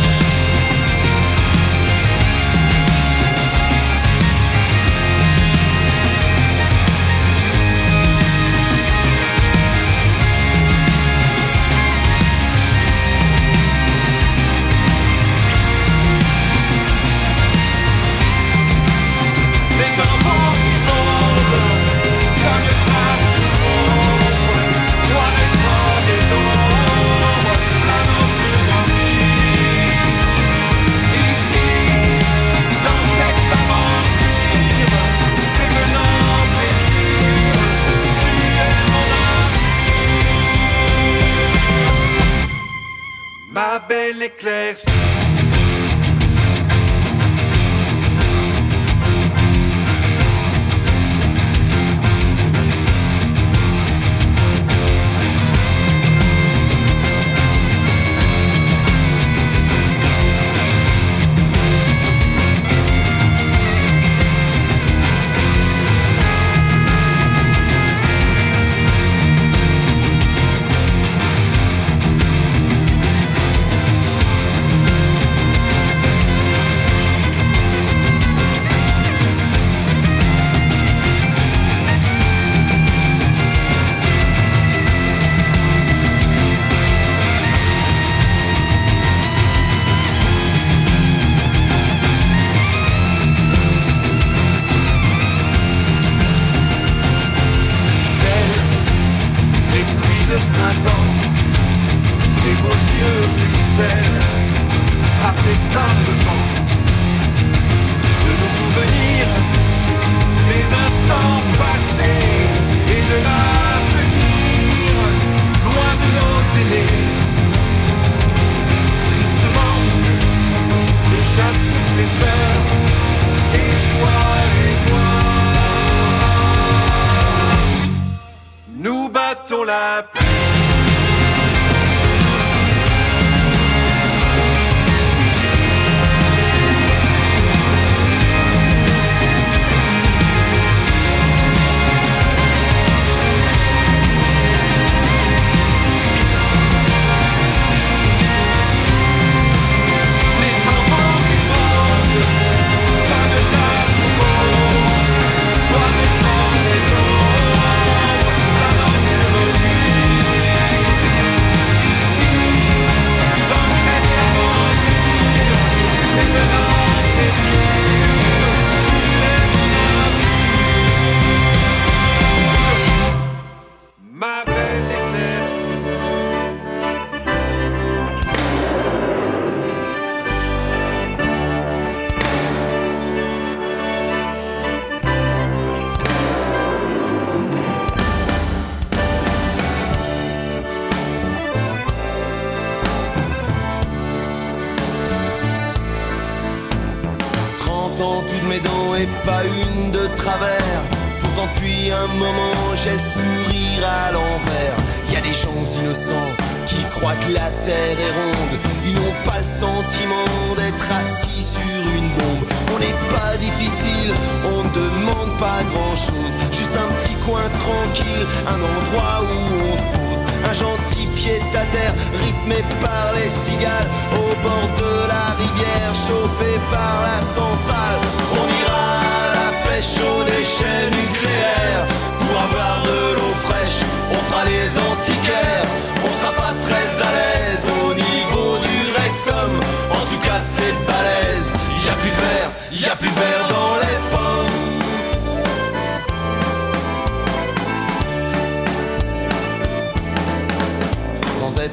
Les 223.12 223.28
cigales, 223.28 223.88
au 224.14 224.28
bord 224.42 224.68
de 224.82 224.92
la 225.12 225.26
rivière, 225.42 225.92
chauffé 225.94 226.52
par 226.70 226.94
la 227.08 227.18
centrale. 227.36 228.00
On 228.40 228.46
ira 228.62 228.86
à 229.22 229.26
la 229.38 229.48
pêche 229.64 229.96
aux 230.00 230.22
déchets 230.24 230.86
nucléaires 231.00 231.86
pour 232.18 232.34
avoir 232.46 232.82
de 232.90 233.00
l'eau 233.16 233.34
fraîche. 233.46 233.80
On 234.12 234.20
fera 234.28 234.44
les 234.44 234.68
antiquaires, 234.90 235.68
on 236.06 236.10
sera 236.18 236.32
pas 236.42 236.54
très 236.66 236.88
à 237.08 237.10
l'aise 237.16 237.64
au 237.84 237.94
niveau 237.94 238.58
du 238.58 238.78
rectum. 238.98 239.50
En 239.98 240.04
tout 240.10 240.20
cas, 240.26 240.40
c'est 240.54 240.74
balèze. 240.86 241.52
Y 241.84 241.88
a 241.88 241.94
plus 242.00 242.10
de 242.10 242.20
verre, 242.26 242.50
y 242.72 242.86
a 242.86 242.96
plus 242.96 243.08
de 243.10 243.14
verre 243.14 243.53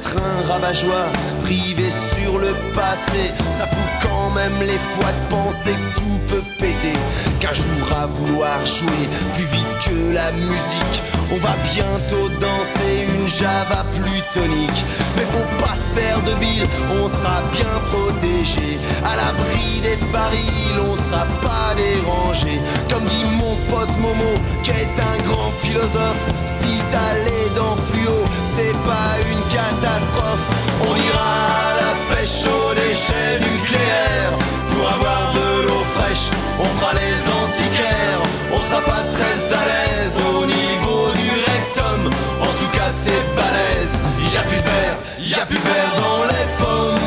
un 0.06 0.52
rabat-joie, 0.52 1.06
rivé 1.44 1.90
sur 1.90 2.38
le 2.38 2.54
passé, 2.74 3.32
ça 3.50 3.66
fout 3.66 3.92
quand 4.02 4.30
même 4.30 4.60
les 4.60 4.78
fois 4.78 5.10
de 5.12 5.34
penser 5.34 5.70
que 5.70 6.00
tout 6.00 6.18
peut 6.28 6.44
péter. 6.58 6.98
Qu'un 7.40 7.54
jour 7.54 7.96
à 7.96 8.06
vouloir 8.06 8.64
jouer 8.64 9.04
plus 9.34 9.44
vite 9.44 9.74
que 9.84 10.14
la 10.14 10.32
musique, 10.32 11.02
on 11.30 11.36
va 11.36 11.54
bientôt 11.74 12.28
danser 12.40 13.08
une 13.14 13.28
java 13.28 13.84
plus 13.94 14.22
tonique. 14.32 14.84
Mais 15.16 15.22
faut 15.22 15.64
pas 15.64 15.74
se 15.74 16.00
faire 16.00 16.20
de 16.22 16.34
bile, 16.40 16.66
on 17.02 17.08
sera 17.08 17.42
bien 17.52 17.74
protégé. 17.90 18.78
À 19.04 19.16
l'abri 19.16 19.80
des 19.82 19.98
barils, 20.12 20.80
on 20.90 20.96
sera 20.96 21.26
pas 21.40 21.74
dérangé. 21.76 22.60
Comme 22.90 23.04
dit 23.04 23.24
mon 23.24 23.54
pote 23.70 23.96
Momo, 24.00 24.34
qui 24.62 24.70
est 24.70 24.96
un 25.00 25.16
grand 25.28 25.50
philosophe, 25.62 26.24
si 26.62 26.78
t'as 26.90 27.14
les 27.26 27.48
dents 27.56 27.78
fluo, 27.88 28.18
c'est 28.54 28.76
pas 28.90 29.12
une 29.32 29.42
catastrophe. 29.56 30.44
On 30.88 30.94
ira 31.08 31.32
à 31.66 31.72
la 31.82 31.92
pêche 32.10 32.44
aux 32.46 32.74
déchets 32.74 33.36
nucléaires 33.50 34.36
pour 34.70 34.84
avoir 34.96 35.32
de 35.38 35.66
l'eau 35.66 35.84
fraîche. 35.94 36.28
On 36.60 36.68
fera 36.76 36.92
les 36.94 37.18
antiquaires, 37.42 38.22
on 38.54 38.60
sera 38.68 38.80
pas 38.92 39.02
très 39.16 39.38
à 39.60 39.62
l'aise 39.70 40.16
au 40.34 40.46
niveau 40.46 41.04
du 41.20 41.30
rectum. 41.48 42.00
En 42.40 42.52
tout 42.58 42.70
cas, 42.76 42.90
c'est 43.02 43.22
balèze. 43.36 43.94
Y 44.32 44.36
a 44.36 44.42
plus 44.42 44.56
de 44.56 44.68
verre, 44.72 44.96
y 45.18 45.34
a 45.34 45.44
plus 45.46 45.58
de 45.58 45.68
verre 45.72 45.94
dans 46.04 46.24
les 46.30 46.46
pommes. 46.58 47.01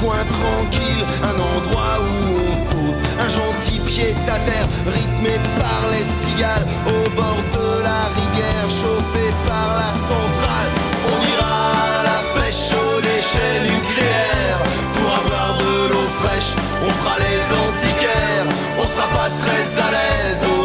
Coin 0.00 0.24
tranquille, 0.28 1.04
un 1.22 1.34
endroit 1.34 1.98
où 2.00 2.38
on 2.48 2.54
se 2.54 2.64
pose, 2.72 2.98
un 3.18 3.28
gentil 3.28 3.78
pied 3.80 4.14
à 4.26 4.38
terre 4.38 4.68
rythmé 4.86 5.34
par 5.56 5.82
les 5.92 6.06
cigales, 6.20 6.66
au 6.86 7.10
bord 7.18 7.42
de 7.56 7.82
la 7.82 8.02
rivière 8.18 8.68
chauffé 8.80 9.24
par 9.46 9.68
la 9.82 9.92
centrale. 10.10 10.70
On 11.12 11.18
ira 11.34 11.56
à 11.94 12.02
la 12.10 12.40
pêche 12.40 12.70
aux 12.72 13.00
déchets 13.00 13.60
nucléaires 13.62 14.62
pour 14.94 15.08
avoir 15.20 15.58
de 15.58 15.74
l'eau 15.90 16.08
fraîche. 16.20 16.52
On 16.86 16.90
fera 16.90 17.16
les 17.18 17.42
antiquaires, 17.66 18.48
on 18.78 18.86
sera 18.86 19.08
pas 19.18 19.30
très 19.42 19.66
à 19.86 19.90
l'aise 19.94 20.57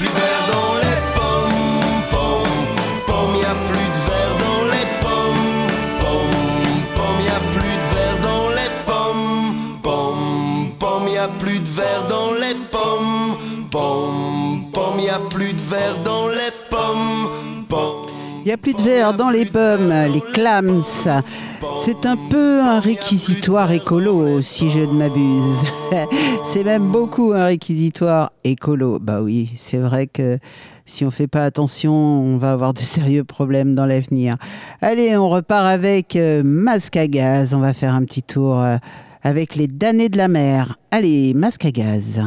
plus 0.00 0.08
vert 0.08 0.46
dans 0.50 0.74
les 0.82 1.00
pommes 1.14 2.02
Pommes, 2.10 2.56
pommes, 3.06 3.36
y'a 3.36 3.54
plus 3.68 3.88
de 3.94 4.00
verre 4.08 4.36
dans 4.46 4.64
les 4.72 4.86
pommes 5.02 5.68
Pommes, 6.00 6.84
pommes, 6.96 7.22
y'a 7.28 7.40
plus 7.54 7.76
de 7.80 7.86
verre 7.92 8.18
dans 8.28 8.48
les 8.58 8.70
pommes 8.86 9.78
Pommes, 9.82 10.72
pommes, 10.78 11.08
y'a 11.14 11.28
plus 11.28 11.58
de 11.58 11.68
verre 11.68 12.04
dans 12.08 12.32
les 12.32 12.54
pommes 12.70 13.36
Pommes, 13.70 14.70
pommes, 14.72 15.00
y 15.00 15.10
a 15.10 15.18
plus 15.18 15.52
de 15.52 15.60
verre 15.60 15.98
dans 16.02 16.28
les 16.28 16.50
pommes 16.50 16.59
plus 18.60 18.74
de 18.74 18.82
verre 18.82 19.14
dans 19.14 19.30
les 19.30 19.46
pommes, 19.46 19.92
les 20.12 20.20
clams. 20.32 20.82
C'est 21.82 22.06
un 22.06 22.16
peu 22.16 22.60
un 22.60 22.80
réquisitoire 22.80 23.72
écolo, 23.72 24.42
si 24.42 24.70
je 24.70 24.80
ne 24.80 24.92
m'abuse. 24.92 25.64
C'est 26.44 26.64
même 26.64 26.88
beaucoup 26.88 27.32
un 27.32 27.46
réquisitoire 27.46 28.32
écolo. 28.44 28.98
Bah 29.00 29.22
oui, 29.22 29.50
c'est 29.56 29.78
vrai 29.78 30.06
que 30.06 30.38
si 30.86 31.04
on 31.04 31.10
fait 31.10 31.28
pas 31.28 31.44
attention, 31.44 31.92
on 31.92 32.36
va 32.38 32.52
avoir 32.52 32.74
de 32.74 32.80
sérieux 32.80 33.24
problèmes 33.24 33.74
dans 33.74 33.86
l'avenir. 33.86 34.36
Allez, 34.80 35.16
on 35.16 35.28
repart 35.28 35.66
avec 35.66 36.16
euh, 36.16 36.42
Masque 36.44 36.96
à 36.96 37.06
gaz. 37.06 37.54
On 37.54 37.60
va 37.60 37.72
faire 37.72 37.94
un 37.94 38.04
petit 38.04 38.22
tour 38.22 38.60
euh, 38.60 38.76
avec 39.22 39.54
les 39.54 39.68
damnés 39.68 40.08
de 40.08 40.16
la 40.16 40.28
mer. 40.28 40.76
Allez, 40.90 41.32
Masque 41.34 41.64
à 41.64 41.70
gaz. 41.70 42.20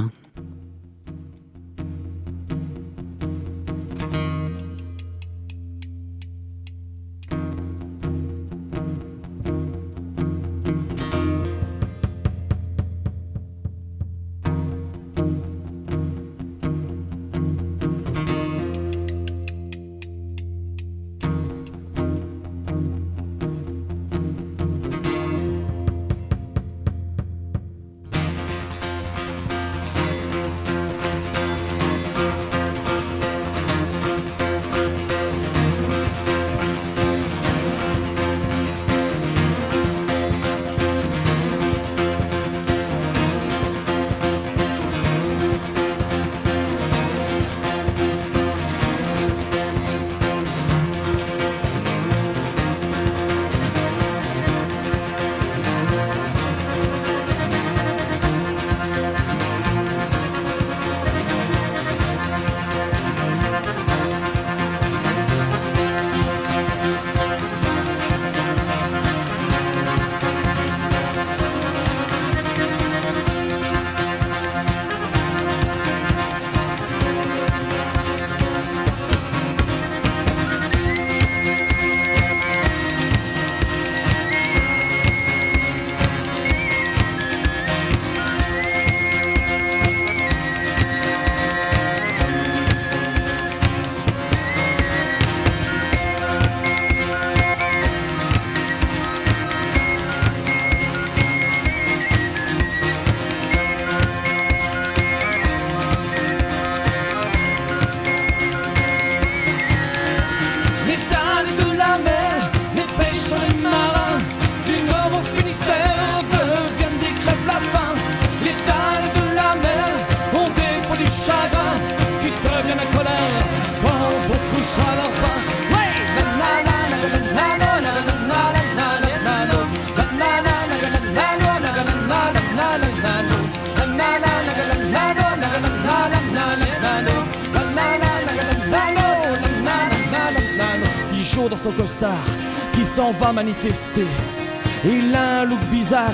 Il 144.85 145.15
a 145.15 145.41
un 145.41 145.45
look 145.45 145.59
bizarre, 145.71 146.11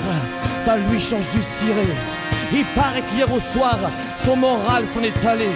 ça 0.58 0.76
lui 0.76 1.00
change 1.00 1.28
du 1.30 1.42
ciré. 1.42 1.86
Il 2.52 2.64
paraît 2.74 3.02
qu'hier 3.02 3.32
au 3.32 3.38
soir, 3.38 3.78
son 4.16 4.36
moral 4.36 4.84
s'en 4.92 5.02
est 5.02 5.26
allé. 5.26 5.48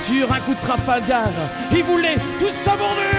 Sur 0.00 0.32
un 0.32 0.40
coup 0.40 0.54
de 0.54 0.60
Trafalgar, 0.60 1.30
il 1.72 1.84
voulait 1.84 2.16
tout 2.38 2.52
savourer. 2.64 3.13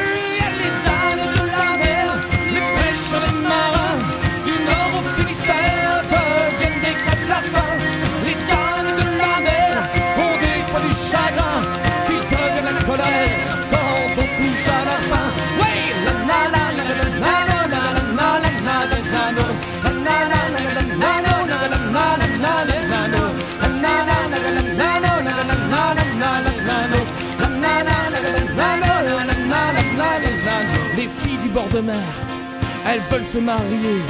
elles 32.87 33.01
veulent 33.11 33.25
se 33.25 33.37
marier. 33.37 34.01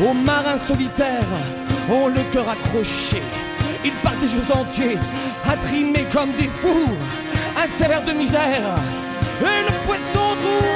Aux 0.00 0.14
marins 0.14 0.58
solitaires, 0.58 1.34
ont 1.90 2.08
le 2.08 2.22
cœur 2.32 2.48
accroché. 2.48 3.22
Ils 3.84 3.92
partent 4.02 4.20
des 4.20 4.28
jeux 4.28 4.52
entiers, 4.52 4.98
à 5.48 5.56
trimer 5.56 6.06
comme 6.12 6.30
des 6.32 6.50
fous, 6.60 6.94
un 7.56 7.82
salaire 7.82 8.04
de 8.04 8.12
misère 8.12 8.78
et 9.40 9.62
le 9.62 9.74
poisson 9.86 10.34
doux. 10.42 10.68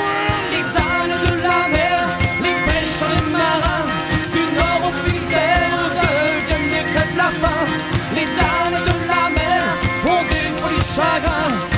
Les 0.53 0.65
ânes 0.79 1.19
de 1.27 1.43
la 1.43 1.69
mer, 1.69 1.99
les 2.43 2.57
pêcheurs 2.67 3.25
marins, 3.31 3.87
du 4.33 4.45
nord 4.57 4.91
au 4.91 5.07
Finistère, 5.07 5.91
deviennent 6.01 6.71
des 6.71 6.93
crêpes 6.93 7.17
la 7.17 7.31
faim. 7.41 7.67
Les 8.15 8.23
ânes 8.25 8.85
de 8.85 8.95
la 9.09 9.25
mer 9.31 9.63
ont 10.07 10.23
des 10.25 10.49
folies 10.61 10.87
chagrins. 10.95 11.72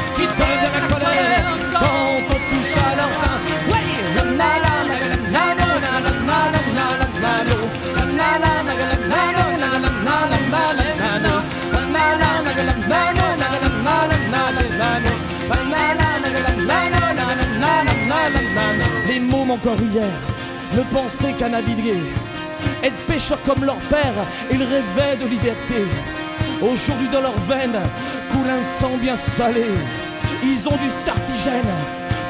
Encore 19.64 19.80
hier 19.80 20.12
ne 20.76 20.82
pensaient 20.94 21.32
qu'à 21.32 21.48
naviguer, 21.48 22.02
être 22.82 23.06
pêcheurs 23.06 23.40
comme 23.46 23.64
leur 23.64 23.76
père, 23.88 24.14
ils 24.50 24.62
rêvaient 24.62 25.16
de 25.16 25.26
liberté. 25.26 25.86
Aujourd'hui 26.60 27.08
dans 27.08 27.22
leurs 27.22 27.40
veines 27.48 27.80
coule 28.30 28.50
un 28.50 28.62
sang 28.78 28.96
bien 29.00 29.16
salé. 29.16 29.64
Ils 30.42 30.68
ont 30.68 30.76
du 30.76 30.88
startigène 31.02 31.74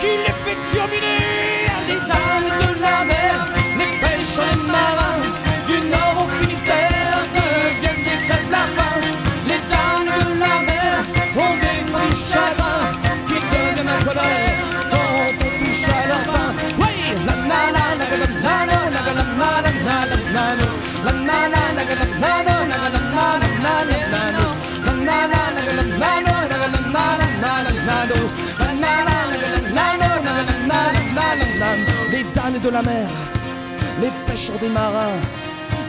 qui 0.00 0.06
les 0.06 0.34
fait 0.44 0.60
terminer 0.72 1.66
les 1.88 2.10
âmes 2.10 2.52
de 2.60 2.80
la 2.80 3.04
mer, 3.04 3.48
les 3.78 3.98
pêcheurs 3.98 4.64
marins 4.66 5.23
la 32.68 32.82
mer, 32.82 33.08
les 34.00 34.10
pêcheurs 34.26 34.58
des 34.58 34.68
marins, 34.68 35.20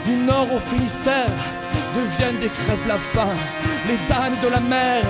du 0.06 0.16
nord 0.16 0.48
au 0.54 0.60
Finistère, 0.70 1.38
deviennent 1.96 2.40
des 2.40 2.50
crêpes 2.50 2.88
la 2.88 2.98
faim. 3.14 3.34
Les 3.88 3.98
damnes 4.10 4.38
de 4.44 4.48
la 4.48 4.60
mer 4.60 5.04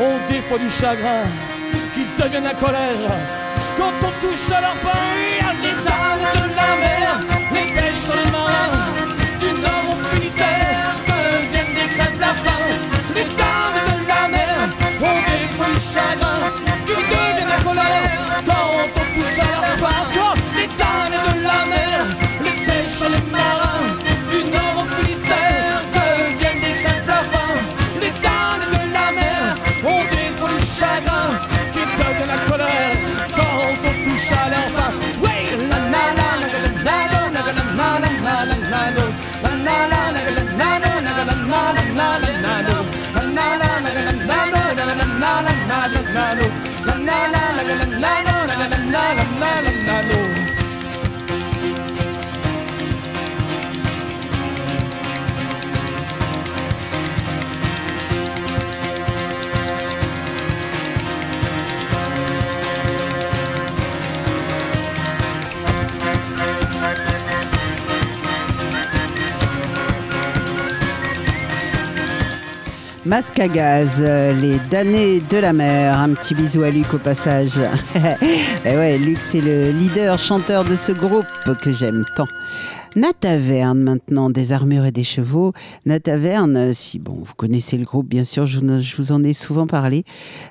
ont 0.00 0.18
des 0.30 0.40
fois 0.42 0.58
du 0.58 0.70
chagrin 0.70 1.24
qui 1.94 2.06
deviennent 2.20 2.44
la 2.44 2.54
colère. 2.54 3.10
Quand 3.76 3.92
on 4.02 4.12
touche 4.20 4.50
à 4.56 4.60
leur 4.60 4.76
pain, 4.84 5.52
les 5.62 5.76
damnes 5.84 6.28
de 6.34 6.54
la 6.54 6.70
mer, 6.84 7.20
les 7.52 7.66
pêcheurs 7.74 8.24
des 8.24 8.30
marins, 8.30 8.49
Masque 73.10 73.40
euh, 73.40 74.32
les 74.34 74.60
damnés 74.70 75.18
de 75.18 75.38
la 75.38 75.52
mer. 75.52 75.98
Un 75.98 76.14
petit 76.14 76.32
bisou 76.32 76.62
à 76.62 76.70
Luc 76.70 76.94
au 76.94 76.98
passage. 76.98 77.58
Et 78.64 78.76
ouais, 78.76 78.98
Luc, 78.98 79.18
c'est 79.20 79.40
le 79.40 79.72
leader, 79.72 80.16
chanteur 80.16 80.64
de 80.64 80.76
ce 80.76 80.92
groupe 80.92 81.26
que 81.60 81.72
j'aime 81.72 82.04
tant. 82.14 82.28
Nataverne 82.96 83.80
maintenant, 83.80 84.30
des 84.30 84.50
armures 84.52 84.84
et 84.84 84.90
des 84.90 85.04
chevaux. 85.04 85.52
Nataverne, 85.86 86.56
euh, 86.56 86.72
si 86.74 86.98
bon, 86.98 87.12
vous 87.12 87.34
connaissez 87.36 87.78
le 87.78 87.84
groupe, 87.84 88.08
bien 88.08 88.24
sûr, 88.24 88.46
je, 88.46 88.58
vous- 88.58 89.12
en 89.12 89.22
ai 89.22 89.32
souvent 89.32 89.66
parlé. 89.66 90.02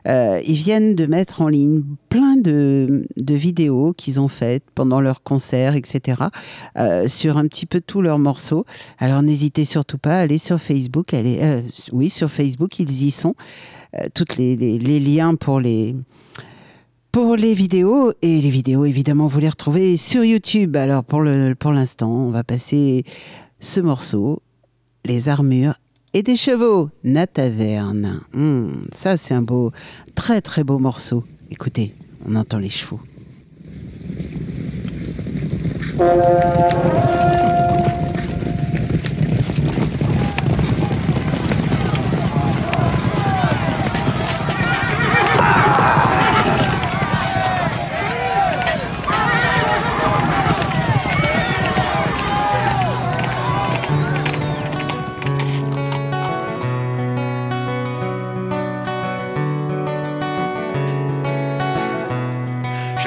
Euh, 0.07 0.39
ils 0.47 0.55
viennent 0.55 0.95
de 0.95 1.05
mettre 1.05 1.41
en 1.41 1.49
ligne 1.49 1.83
plein 2.07 2.37
de, 2.37 3.03
de 3.17 3.33
vidéos 3.35 3.93
qu'ils 3.93 4.19
ont 4.19 4.27
faites 4.29 4.63
pendant 4.73 5.01
leurs 5.01 5.21
concerts, 5.21 5.75
etc. 5.75 6.23
euh, 6.77 7.07
sur 7.09 7.37
un 7.37 7.45
petit 7.47 7.65
peu 7.65 7.81
tous 7.81 8.01
leurs 8.01 8.19
morceaux. 8.19 8.65
Alors 8.99 9.21
n'hésitez 9.21 9.65
surtout 9.65 9.97
pas 9.97 10.15
à 10.15 10.19
aller 10.21 10.37
sur 10.37 10.59
Facebook. 10.59 11.13
Allez, 11.13 11.39
euh, 11.41 11.61
oui, 11.91 12.09
sur 12.09 12.29
Facebook, 12.29 12.79
ils 12.79 13.03
y 13.03 13.11
sont. 13.11 13.35
Toutes 14.13 14.37
les 14.37 14.55
liens 14.99 15.33
pour 15.33 15.59
les 15.59 15.95
pour 17.11 17.35
les 17.35 17.53
vidéos 17.53 18.13
et 18.21 18.41
les 18.41 18.49
vidéos 18.49 18.85
évidemment 18.85 19.27
vous 19.27 19.39
les 19.39 19.49
retrouvez 19.49 19.97
sur 19.97 20.23
YouTube. 20.23 20.75
Alors 20.75 21.03
pour 21.03 21.21
l'instant, 21.21 22.11
on 22.11 22.31
va 22.31 22.43
passer 22.43 23.03
ce 23.59 23.79
morceau, 23.79 24.41
les 25.05 25.29
armures 25.29 25.75
et 26.13 26.23
des 26.23 26.35
chevaux, 26.35 26.89
Nataverne. 27.03 28.21
Hmm, 28.33 28.69
ça 28.91 29.17
c'est 29.17 29.33
un 29.33 29.41
beau, 29.41 29.71
très 30.15 30.41
très 30.41 30.63
beau 30.63 30.79
morceau. 30.79 31.23
Écoutez, 31.51 31.95
on 32.25 32.35
entend 32.35 32.59
les 32.59 32.69
chevaux. 32.69 32.99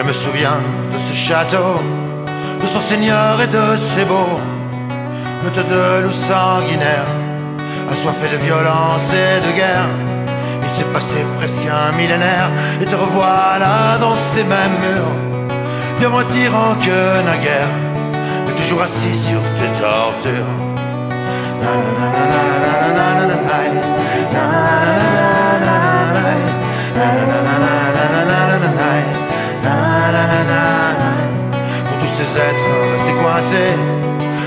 Je 0.03 0.09
me 0.09 0.13
souviens 0.13 0.59
de 0.93 0.99
ce 0.99 1.15
château, 1.15 1.81
de 2.61 2.67
son 2.67 2.81
seigneur 2.81 3.41
et 3.41 3.47
de 3.47 3.77
ses 3.77 4.05
beaux, 4.05 4.41
meute 5.45 5.65
de 5.69 6.03
loups 6.03 6.23
sanguinaires, 6.29 7.13
assoiffés 7.89 8.31
de 8.33 8.39
violence 8.45 9.09
et 9.13 9.47
de 9.47 9.53
guerre. 9.57 9.89
Il 10.65 10.71
s'est 10.77 10.91
passé 10.93 11.25
presque 11.39 11.65
un 11.71 11.97
millénaire, 11.97 12.51
et 12.81 12.85
te 12.85 12.97
revoilà 12.97 13.97
dans 14.01 14.17
ces 14.17 14.43
mêmes 14.43 14.77
murs, 14.83 15.15
bien 16.01 16.09
moins 16.09 16.25
tyran 16.25 16.75
que 16.83 17.25
naguère, 17.25 17.73
mais 18.45 18.61
toujours 18.61 18.83
assis 18.83 19.15
sur 19.15 19.41
tes 19.61 19.71
tortures. 19.81 20.51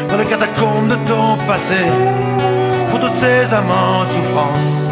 Dans 0.09 0.17
les 0.17 0.25
catacombes 0.25 0.87
de 0.87 0.95
ton 1.07 1.37
passé, 1.47 1.83
pour 2.89 2.99
toutes 2.99 3.17
ces 3.17 3.53
âmes 3.53 3.71
en 3.71 4.05
souffrance, 4.05 4.85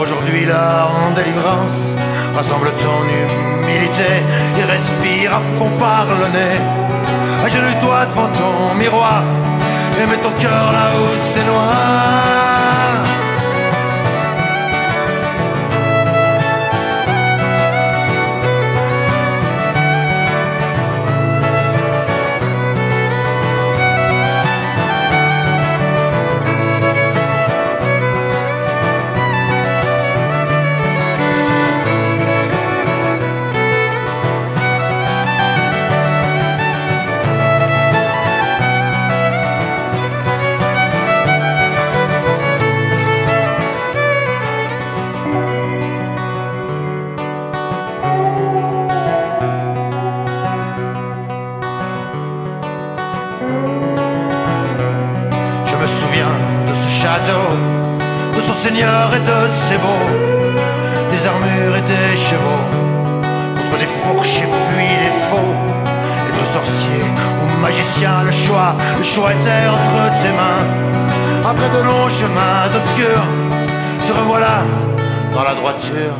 aujourd'hui 0.00 0.46
leur 0.46 0.90
délivrance. 1.14 1.94
Rassemble 2.34 2.70
ton 2.82 3.00
humilité 3.64 4.10
et 4.58 4.64
respire 4.64 5.34
à 5.34 5.40
fond 5.58 5.70
par 5.78 6.04
le 6.04 6.28
nez. 6.38 6.58
Agenouille-toi 7.44 8.06
devant 8.06 8.28
ton 8.28 8.74
miroir 8.74 9.22
et 9.98 10.06
mets 10.06 10.18
ton 10.18 10.32
cœur 10.38 10.72
là 10.72 10.86
où 10.98 11.04
c'est 11.32 11.46
noir. 11.46 12.45
chouetter 69.16 69.66
entre 69.76 69.98
tes 70.20 70.34
mains. 70.40 70.64
Après 71.50 71.70
de 71.76 71.82
longs 71.88 72.10
chemins 72.10 72.68
obscurs, 72.80 73.26
te 74.06 74.12
revoilà 74.12 74.58
dans 75.32 75.42
la 75.42 75.54
droiture. 75.54 76.16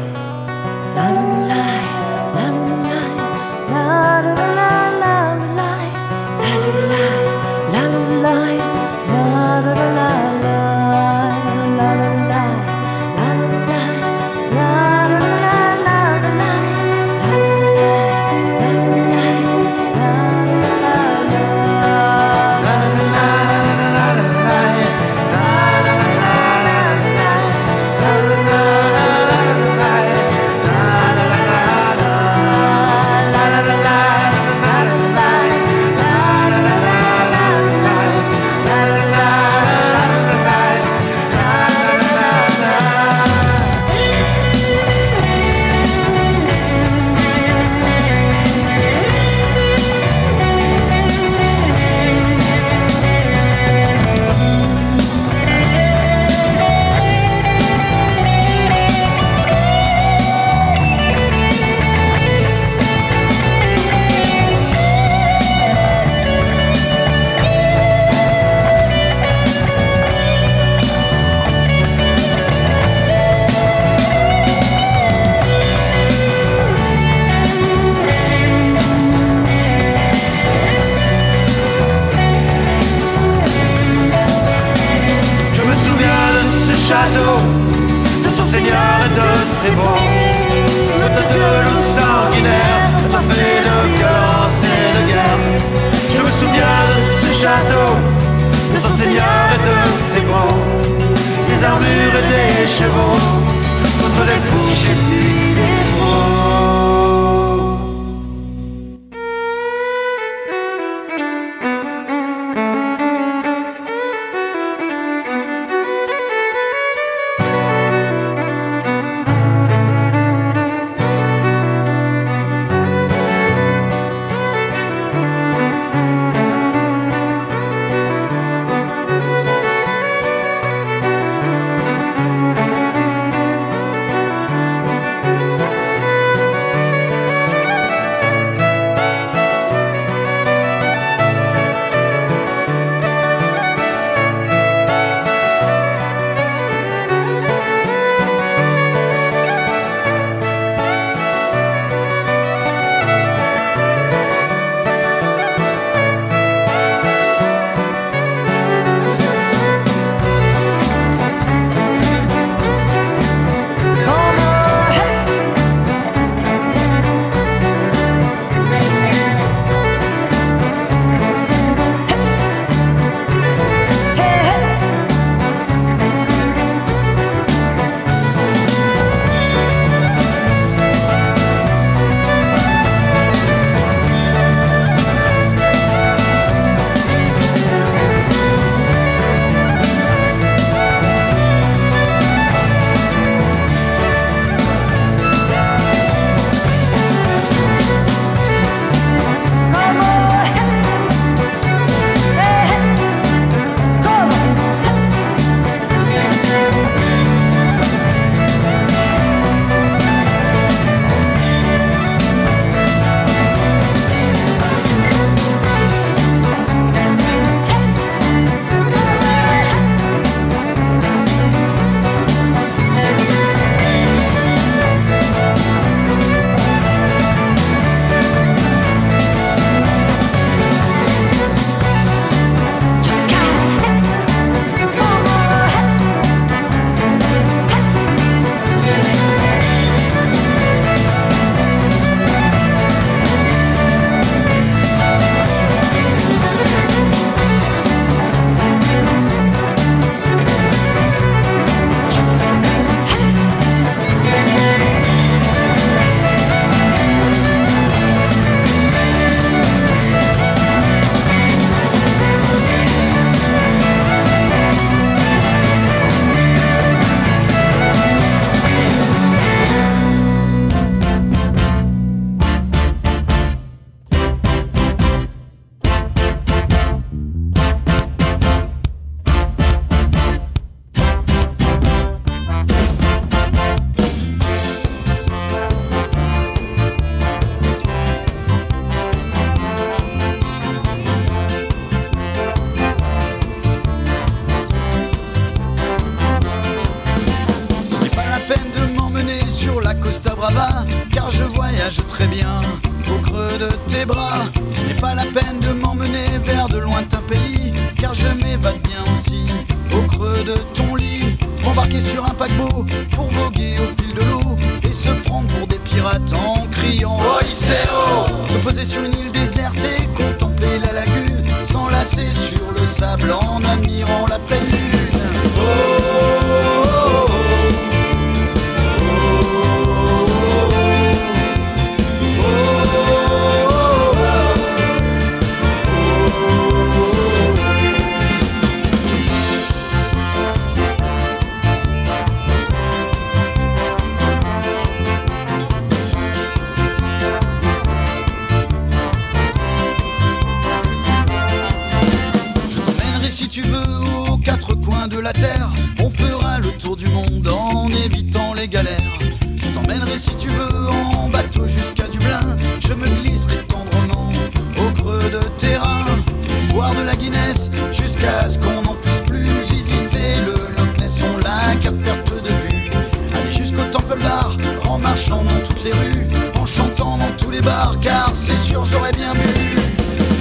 En 374.97 374.99
marchant 374.99 375.45
dans 375.45 375.61
toutes 375.67 375.85
les 375.85 375.91
rues. 375.91 376.27
En 376.59 376.65
chantant 376.65 377.19
dans 377.19 377.31
tous 377.39 377.51
les 377.51 377.61
bars 377.61 377.97
car 378.01 378.33
c'est 378.35 378.59
sûr 378.59 378.85
j'aurais 378.85 379.13
bien 379.13 379.33
bu. 379.35 379.41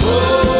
Oh, 0.03 0.54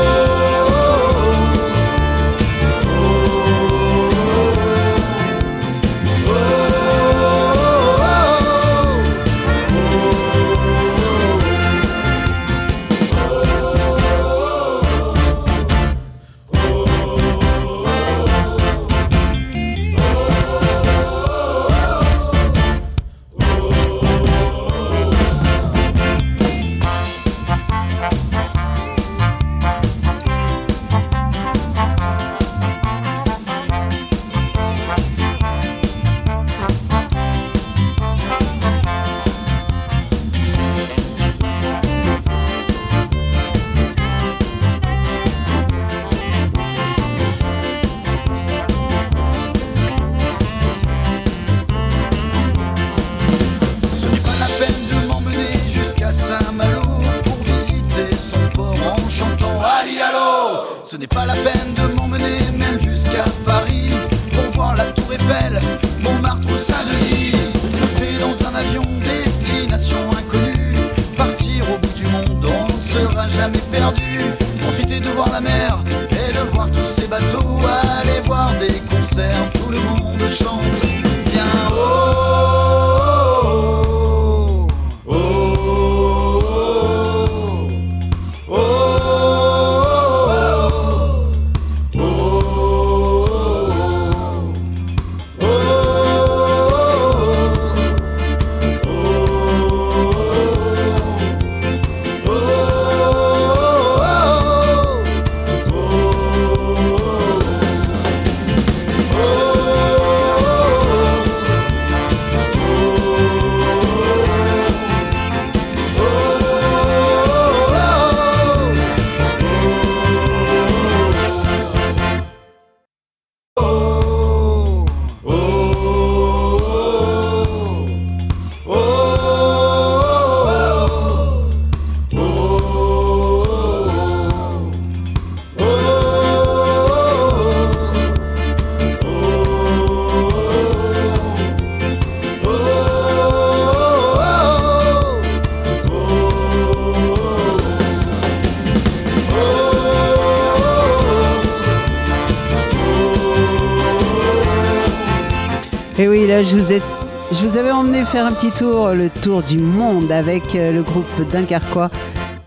je 156.58 157.46
vous, 157.46 157.58
avais 157.58 157.72
emmené 157.72 158.06
faire 158.06 158.26
un 158.26 158.32
petit 158.32 158.52
tour, 158.52 158.94
le 158.94 159.10
tour 159.10 159.44
du 159.44 159.58
monde 159.58 160.10
avec 160.10 160.56
euh, 160.56 160.72
le 160.72 160.84
groupe 160.84 161.06
Dunkerquois 161.30 161.92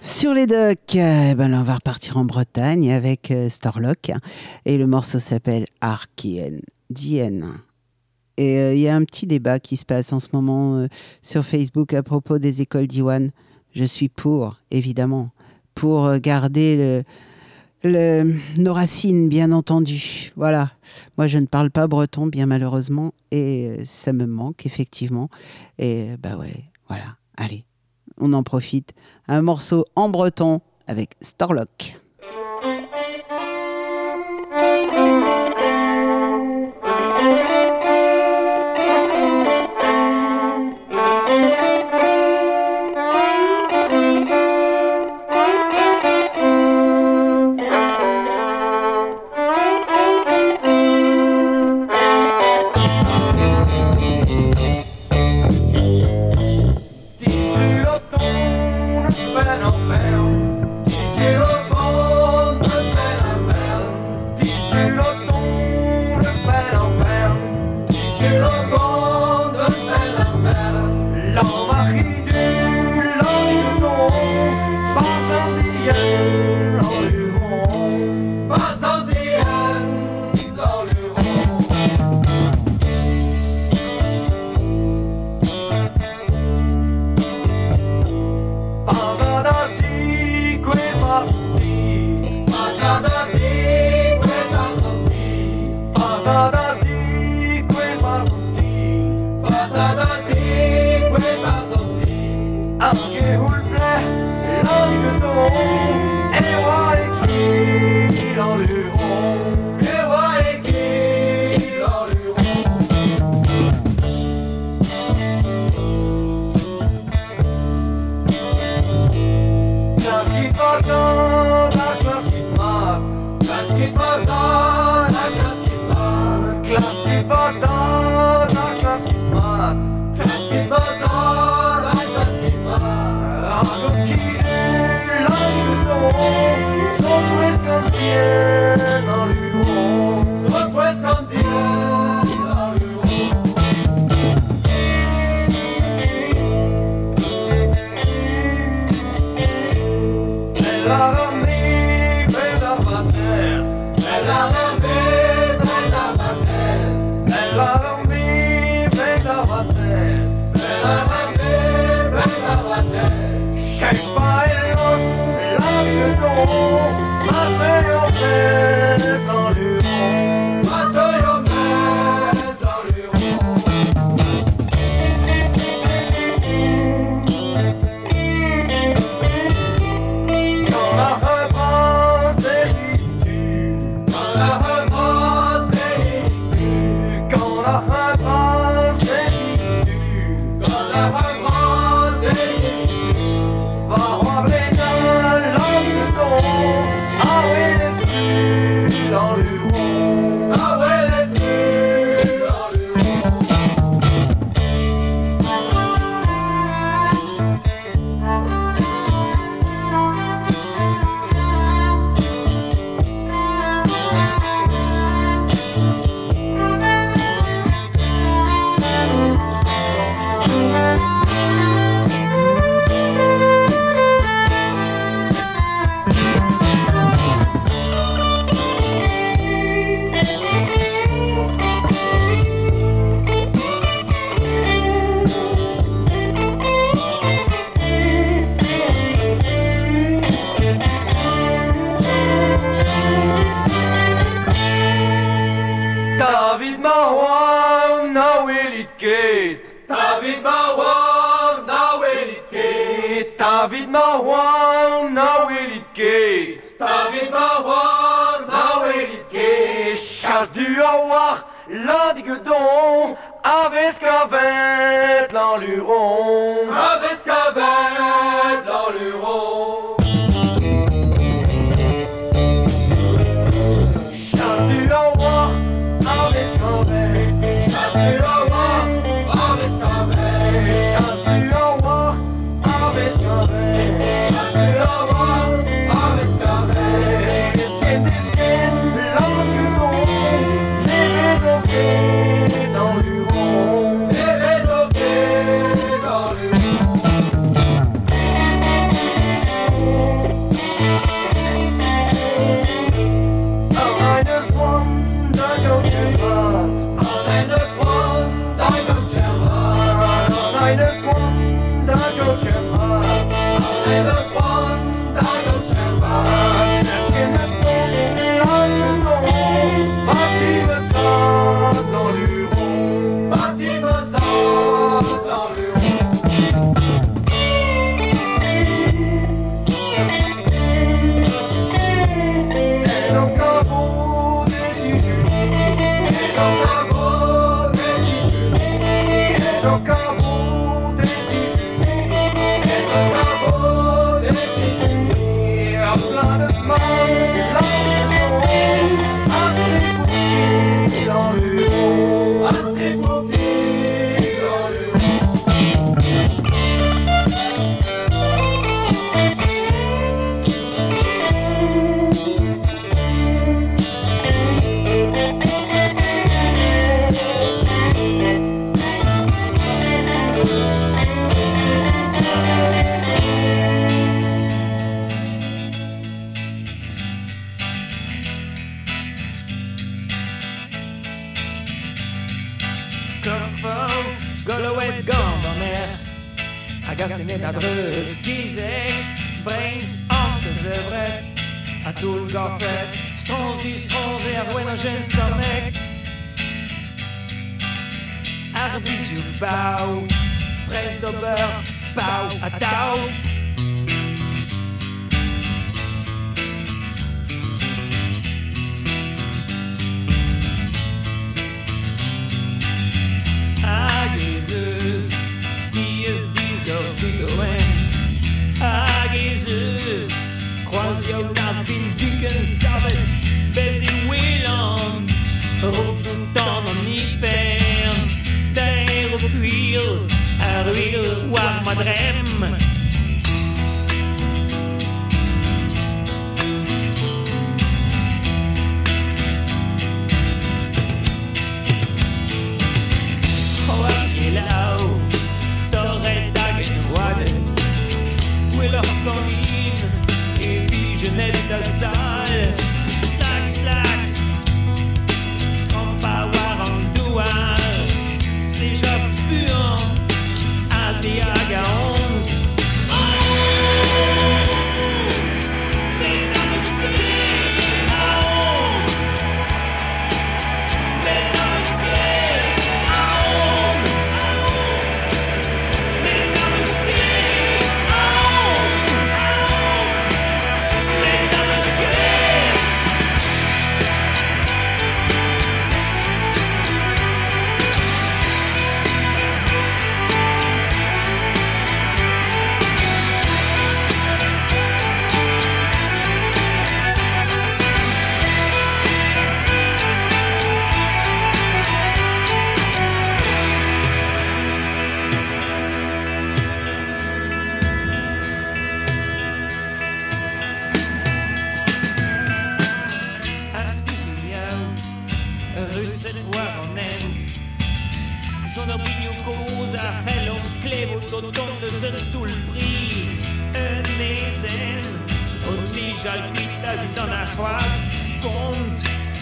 sur 0.01 0.33
les 0.33 0.47
docks. 0.47 0.95
Eh 0.95 1.35
ben 1.35 1.49
là, 1.49 1.61
on 1.61 1.63
va 1.63 1.75
repartir 1.75 2.17
en 2.17 2.25
Bretagne 2.25 2.91
avec 2.91 3.31
euh, 3.31 3.51
Starlock. 3.51 4.13
Et 4.65 4.79
le 4.79 4.87
morceau 4.87 5.19
s'appelle 5.19 5.67
Arkien 5.83 6.61
Dien. 6.89 7.43
Et 8.39 8.57
euh, 8.57 8.75
il 8.75 8.81
y 8.81 8.89
a 8.89 8.97
un 8.97 9.05
petit 9.05 9.27
débat 9.27 9.59
qui 9.59 9.77
se 9.77 9.85
passe 9.85 10.11
en 10.15 10.21
ce 10.21 10.29
moment 10.33 10.87
sur 11.21 11.45
Facebook 11.45 11.93
à 11.93 12.03
propos 12.03 12.39
des 12.39 12.63
écoles 12.63 12.87
d'Iwan. 12.87 13.31
Je 13.75 13.85
suis 13.85 14.09
pour, 14.09 14.57
évidemment, 14.71 15.33
pour 15.75 16.17
garder 16.17 16.77
le, 16.77 17.03
nos 17.85 18.73
racines, 18.73 19.29
bien 19.29 19.53
entendu. 19.53 20.33
Voilà. 20.37 20.73
Moi, 21.17 21.29
je 21.29 21.39
ne 21.39 21.47
parle 21.47 21.71
pas 21.71 21.87
breton, 21.87 22.27
bien 22.27 22.47
malheureusement, 22.47 23.13
et 23.31 23.81
ça 23.85 24.13
me 24.13 24.27
manque, 24.27 24.67
effectivement. 24.67 25.29
Et 25.79 26.17
bah 26.19 26.37
ouais, 26.37 26.65
voilà. 26.89 27.17
Allez, 27.37 27.65
on 28.19 28.33
en 28.33 28.43
profite. 28.43 28.95
Un 29.29 29.43
morceau 29.43 29.85
en 29.95 30.09
breton 30.09 30.61
avec 30.87 31.15
Starlock. 31.21 32.01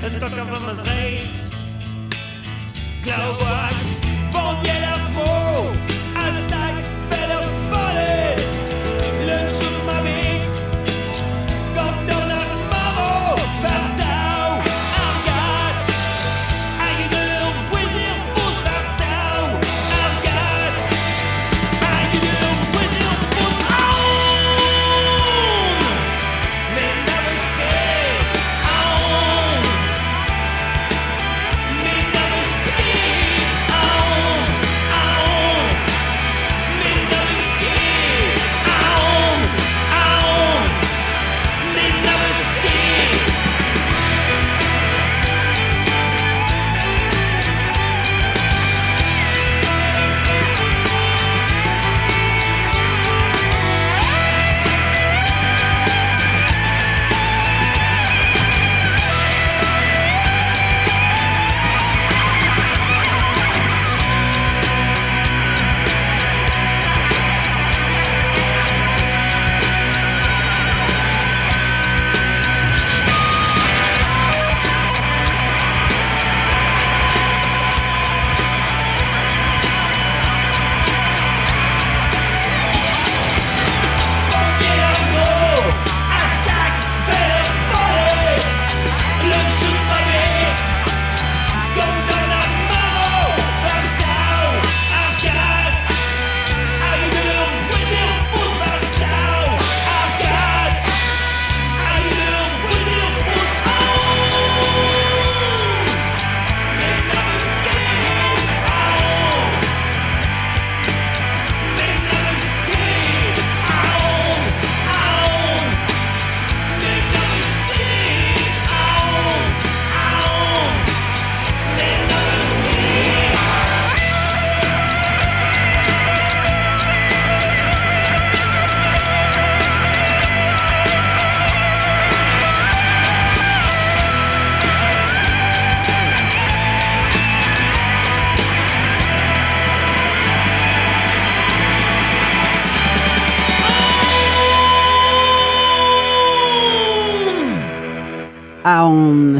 And 0.07 0.21
tot 0.21 0.37
er 0.37 0.61
was 0.61 0.83
recht. 0.85 1.35
Glaube 3.03 3.46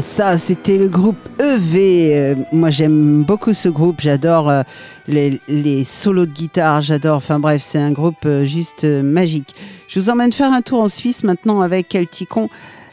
ça, 0.07 0.37
c'était 0.37 0.77
le 0.77 0.87
groupe 0.87 1.17
EV. 1.37 2.15
Euh, 2.15 2.35
moi, 2.53 2.69
j'aime 2.69 3.23
beaucoup 3.23 3.53
ce 3.53 3.67
groupe. 3.67 3.99
J'adore 3.99 4.49
euh, 4.49 4.61
les, 5.07 5.83
solos 5.83 6.25
de 6.25 6.31
guitare. 6.31 6.81
J'adore. 6.81 7.17
Enfin 7.17 7.39
bref, 7.39 7.61
c'est 7.61 7.77
un 7.77 7.91
groupe 7.91 8.25
euh, 8.25 8.45
juste 8.45 8.85
magique. 8.85 9.53
Je 9.87 9.99
vous 9.99 10.09
emmène 10.09 10.31
faire 10.31 10.53
un 10.53 10.61
tour 10.61 10.81
en 10.81 10.89
Suisse 10.89 11.23
maintenant 11.23 11.61
avec 11.61 11.89
Kelticon 11.89 12.49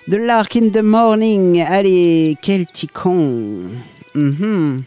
de 0.09 0.17
Lark 0.17 0.57
in 0.57 0.71
the 0.71 0.83
Morning. 0.83 1.63
Allez, 1.63 2.37
Kelticon. 2.43 3.71
Mm. 4.15 4.83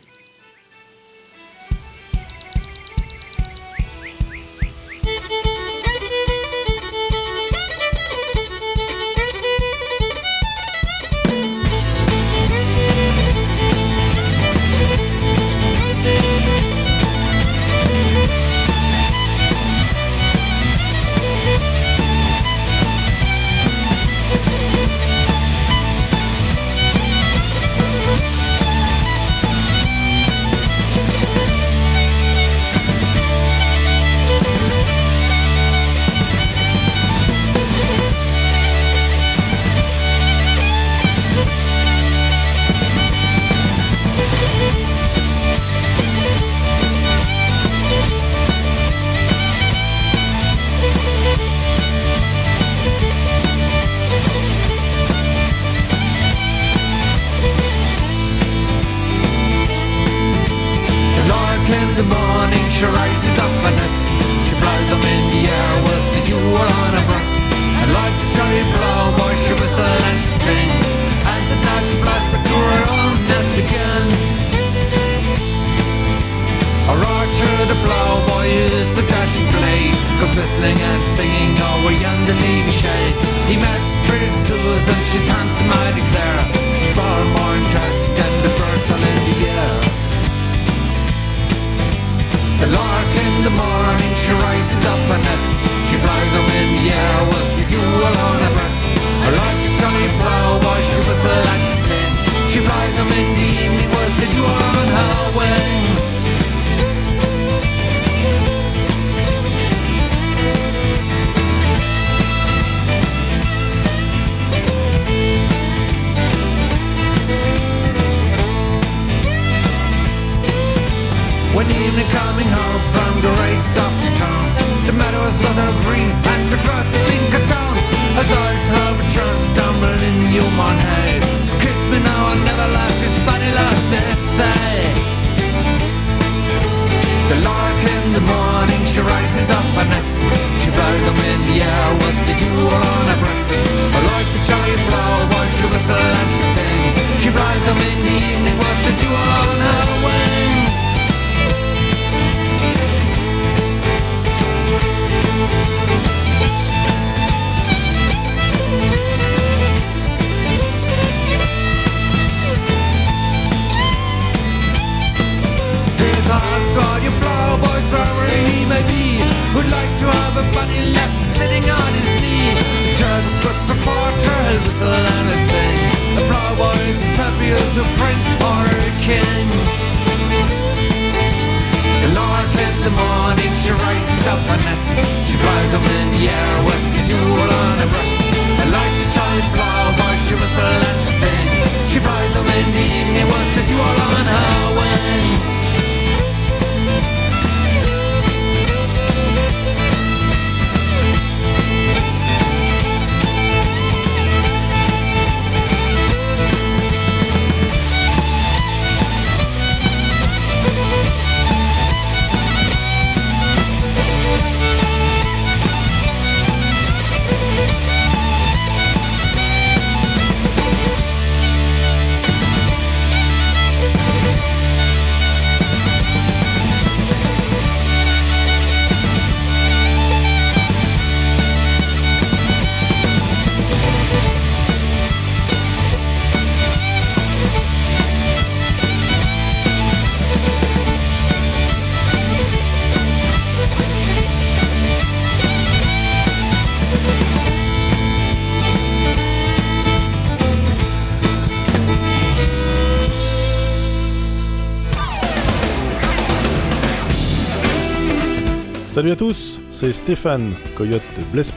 Salut 259.07 259.15
à 259.15 259.25
tous, 259.25 259.61
c'est 259.71 259.93
Stéphane, 259.93 260.51
Coyote 260.75 261.01
Blaise 261.31 261.53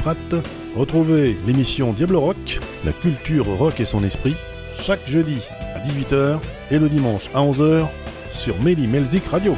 Retrouvez 0.77 1.36
l'émission 1.48 1.93
Diablo 1.93 2.20
Rock, 2.20 2.60
la 2.85 2.93
culture 2.93 3.44
rock 3.44 3.81
et 3.81 3.85
son 3.85 4.05
esprit, 4.05 4.36
chaque 4.78 5.05
jeudi 5.05 5.40
à 5.74 5.81
18h 5.81 6.39
et 6.70 6.78
le 6.78 6.89
dimanche 6.89 7.28
à 7.35 7.40
11h 7.40 7.89
sur 8.31 8.56
Méli 8.62 8.86
Melzik 8.86 9.27
Radio. 9.27 9.56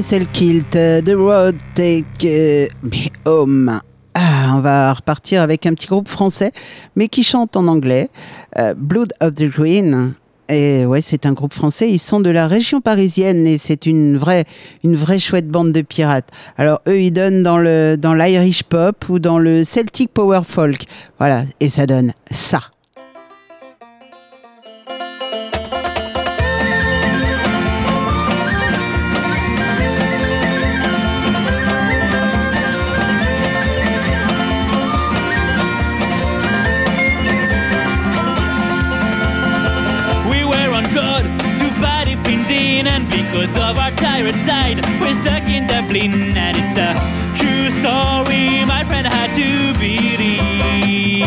Me 0.00 0.02
Les 0.02 0.02
Selkilt, 0.02 0.76
euh, 0.76 1.02
The 1.02 1.14
Road 1.14 1.56
Take 1.74 2.04
euh, 2.24 2.68
Me 2.82 3.08
Home. 3.26 3.80
Ah, 4.14 4.54
on 4.56 4.60
va 4.60 4.94
repartir 4.94 5.42
avec 5.42 5.66
un 5.66 5.74
petit 5.74 5.88
groupe 5.88 6.08
français, 6.08 6.52
mais 6.96 7.08
qui 7.08 7.22
chante 7.22 7.54
en 7.54 7.66
anglais. 7.66 8.08
Euh, 8.58 8.74
Blood 8.74 9.12
of 9.20 9.34
the 9.34 9.50
Queen. 9.50 10.14
Et 10.48 10.86
ouais, 10.86 11.02
c'est 11.02 11.26
un 11.26 11.32
groupe 11.32 11.52
français. 11.52 11.90
Ils 11.90 11.98
sont 11.98 12.20
de 12.20 12.30
la 12.30 12.46
région 12.46 12.80
parisienne 12.80 13.46
et 13.46 13.58
c'est 13.58 13.84
une 13.84 14.16
vraie, 14.16 14.44
une 14.84 14.96
vraie 14.96 15.18
chouette 15.18 15.48
bande 15.48 15.72
de 15.72 15.82
pirates. 15.82 16.28
Alors 16.56 16.80
eux, 16.88 17.00
ils 17.00 17.12
donnent 17.12 17.42
dans 17.42 17.58
le, 17.58 17.96
dans 17.96 18.14
l'Irish 18.14 18.62
pop 18.62 19.08
ou 19.08 19.18
dans 19.18 19.38
le 19.38 19.64
Celtic 19.64 20.12
power 20.12 20.40
folk. 20.46 20.84
Voilà, 21.18 21.44
et 21.60 21.68
ça 21.68 21.86
donne 21.86 22.12
ça. 22.30 22.60
Benzene 42.80 42.86
and 42.86 43.08
because 43.10 43.56
of 43.56 43.78
our 43.78 43.90
tyrant 43.92 44.36
tide 44.46 44.84
we're 45.00 45.14
stuck 45.14 45.46
in 45.48 45.66
Dublin 45.66 46.12
and 46.36 46.56
it's 46.56 46.78
a 46.78 46.94
true 47.36 47.70
story 47.70 48.64
my 48.64 48.84
friend 48.84 49.06
had 49.06 49.30
to 49.34 49.72
believe. 49.78 51.24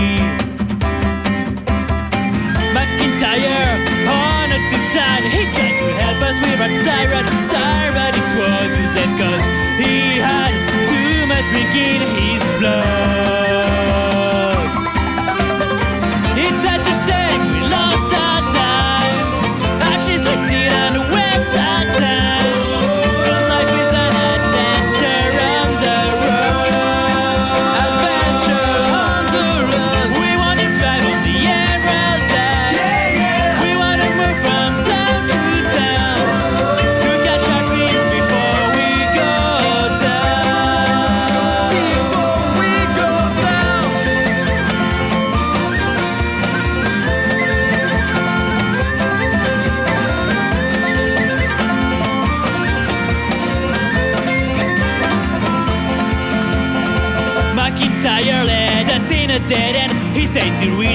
McIntyre 2.74 3.80
on 4.08 4.52
a 4.52 4.60
time 4.94 5.24
he 5.24 5.44
tried 5.54 5.78
to 5.80 5.90
help 6.02 6.22
us 6.22 6.38
with 6.40 6.62
our 6.62 6.74
tyrant 6.84 7.28
tyrant 7.52 8.16
it 8.16 8.30
was 8.38 8.78
useless 8.78 9.14
cause 9.20 9.44
he 9.78 10.18
had 10.20 10.54
too 10.88 11.26
much 11.28 11.46
drink 11.52 11.76
in 11.76 12.02
his 12.18 12.42
blood 12.60 13.03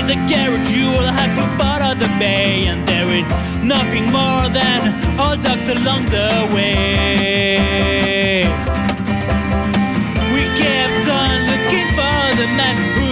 the 0.09 0.15
carriage, 0.27 0.71
you 0.75 0.87
will 0.87 1.13
have 1.21 1.33
to 1.37 1.45
follow 1.59 1.95
the 1.95 2.09
bay, 2.19 2.67
and 2.67 2.81
there 2.89 3.09
is 3.13 3.29
nothing 3.63 4.05
more 4.11 4.49
than 4.49 4.81
old 5.21 5.43
dogs 5.43 5.69
along 5.69 6.03
the 6.07 6.31
way. 6.55 7.59
We 10.33 10.43
kept 10.63 11.07
on 11.13 11.37
looking 11.51 11.89
for 11.93 12.21
the 12.41 12.49
man 12.57 12.77
who 12.97 13.08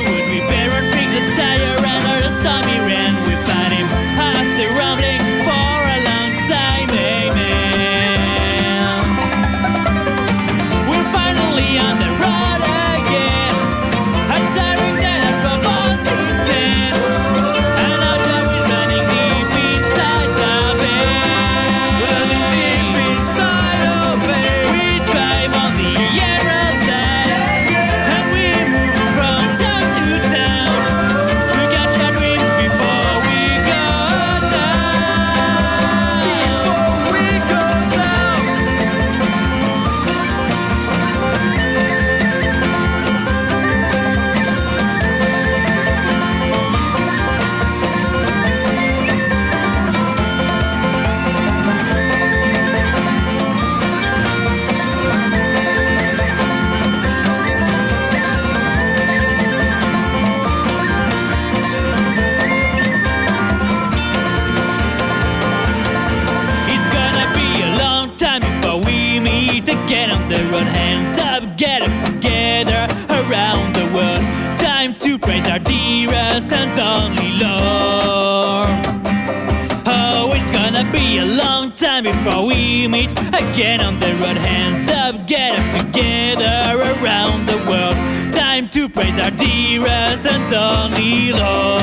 meet 82.88 83.10
again 83.10 83.80
on 83.80 83.98
the 84.00 84.08
road. 84.20 84.36
Hands 84.36 84.88
up, 84.88 85.26
get 85.26 85.58
up 85.58 85.80
together 85.80 86.82
around 87.02 87.46
the 87.46 87.56
world. 87.68 87.96
Time 88.34 88.68
to 88.70 88.88
praise 88.88 89.18
our 89.18 89.30
dearest 89.30 90.26
and 90.26 90.54
only 90.54 91.32
Lord. 91.32 91.75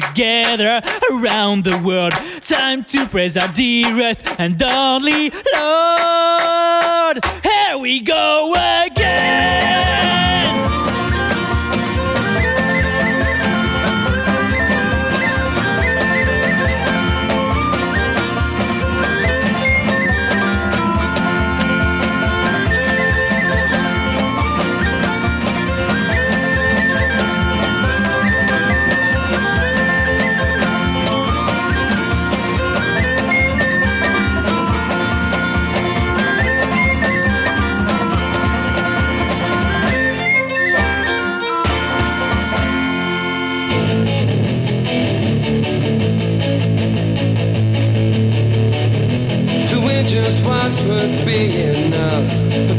Together 0.00 0.80
around 1.12 1.64
the 1.64 1.78
world. 1.78 2.12
Time 2.40 2.84
to 2.84 3.06
praise 3.06 3.36
our 3.36 3.48
dearest 3.48 4.22
and 4.38 4.62
only 4.62 5.30
Lord. 5.54 7.24
Here 7.42 7.78
we 7.78 8.00
go 8.00 8.54
again. 8.86 9.27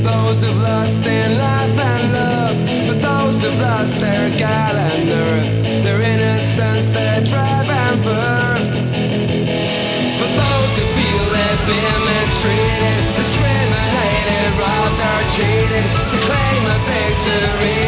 Those 0.04 0.42
who've 0.42 0.58
lost 0.58 1.04
their 1.04 1.30
life 1.30 1.78
and 1.78 2.14
love. 2.14 2.58
For 2.88 2.96
those 2.96 3.42
who've 3.42 3.60
lost 3.60 3.94
their 4.00 4.30
guile 4.38 4.78
and 4.78 5.10
nerve 5.10 5.84
Their 5.84 6.02
innocence, 6.02 6.92
their 6.92 7.22
drive 7.24 7.70
and 7.70 8.00
verve. 8.00 8.68
For 10.20 10.30
those 10.42 10.72
who 10.78 10.86
feel 10.96 11.24
they've 11.36 11.66
been 11.72 12.00
mistreated 12.10 13.02
Discriminated, 13.20 14.52
robbed 14.62 15.00
or 15.12 15.22
cheated 15.34 15.86
To 16.12 16.18
claim 16.28 16.64
a 16.66 16.78
victory 16.88 17.79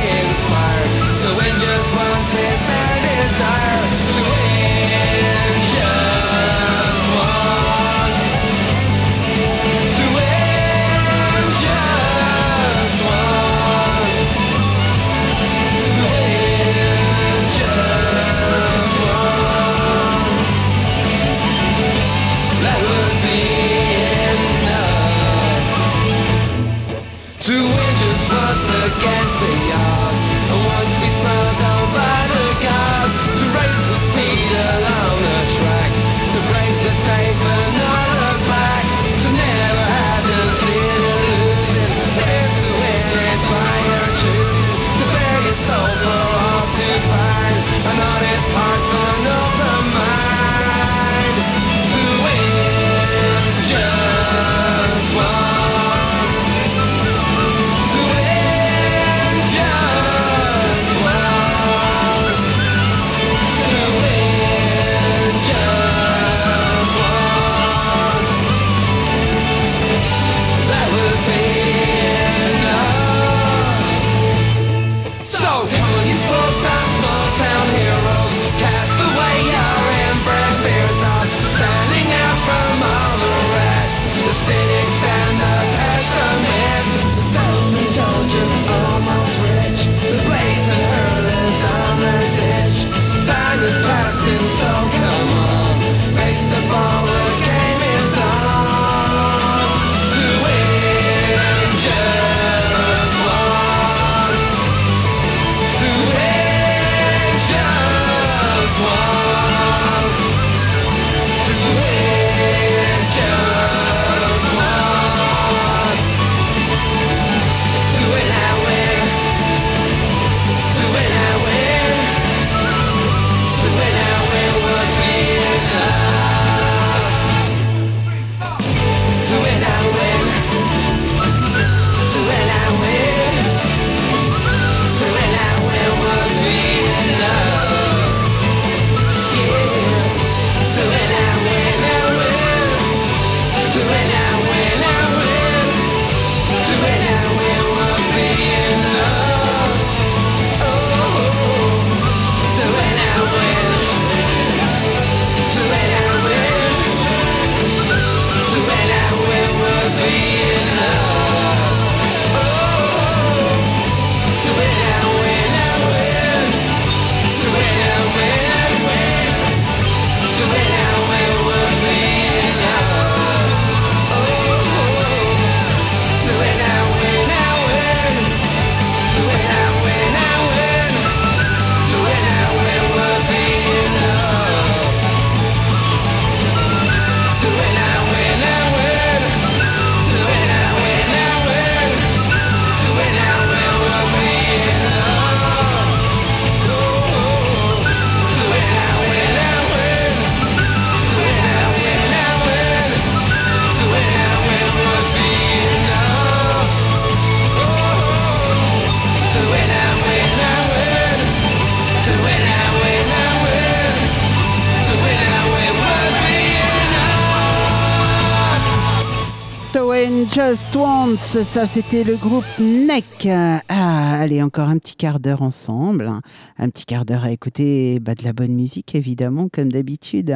ça 221.40 221.66
c'était 221.66 222.04
le 222.04 222.18
groupe 222.18 222.44
NEC. 222.60 223.30
Ah, 223.70 224.20
allez, 224.20 224.44
encore 224.44 224.68
un 224.68 224.78
petit 224.78 224.98
quart 224.98 225.22
d'heure 225.22 225.42
ensemble. 225.42 226.12
Un 226.58 226.70
petit 226.70 226.84
quart 226.84 227.06
d'heure 227.06 227.24
à 227.24 227.32
écouter 227.32 228.02
bah, 228.02 228.16
de 228.16 228.24
la 228.26 228.34
bonne 228.34 228.54
musique, 228.54 228.96
évidemment, 228.96 229.48
comme 229.48 229.72
d'habitude. 229.72 230.36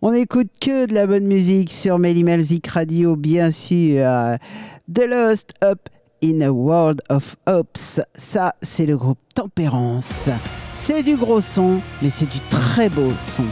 On 0.00 0.12
n'écoute 0.12 0.48
que 0.58 0.86
de 0.86 0.94
la 0.94 1.06
bonne 1.06 1.26
musique 1.26 1.70
sur 1.70 1.98
Melzik 1.98 2.66
Radio, 2.68 3.16
bien 3.16 3.50
sûr. 3.50 4.06
The 4.92 5.04
Lost 5.06 5.52
Up 5.62 5.90
in 6.24 6.40
a 6.40 6.50
World 6.50 7.02
of 7.10 7.36
Hopes. 7.46 8.00
Ça, 8.16 8.54
c'est 8.62 8.86
le 8.86 8.96
groupe 8.96 9.18
Tempérance. 9.34 10.30
C'est 10.72 11.02
du 11.02 11.16
gros 11.16 11.42
son, 11.42 11.80
mais 12.00 12.08
c'est 12.08 12.30
du 12.30 12.40
très 12.48 12.88
beau 12.88 13.12
son. 13.18 13.44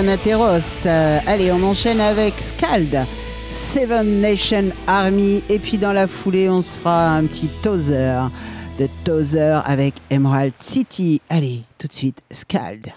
Euh, 0.00 1.18
allez, 1.26 1.50
on 1.50 1.60
enchaîne 1.64 2.00
avec 2.00 2.34
Scald, 2.38 3.04
Seven 3.50 4.20
Nation 4.20 4.70
Army. 4.86 5.42
Et 5.48 5.58
puis 5.58 5.76
dans 5.76 5.92
la 5.92 6.06
foulée, 6.06 6.48
on 6.48 6.62
se 6.62 6.76
fera 6.76 7.16
un 7.16 7.26
petit 7.26 7.48
Tozer 7.62 8.30
de 8.78 8.88
Tozer 9.02 9.60
avec 9.64 9.94
Emerald 10.10 10.52
City. 10.60 11.20
Allez, 11.28 11.62
tout 11.78 11.88
de 11.88 11.92
suite, 11.92 12.20
Scald. 12.30 12.92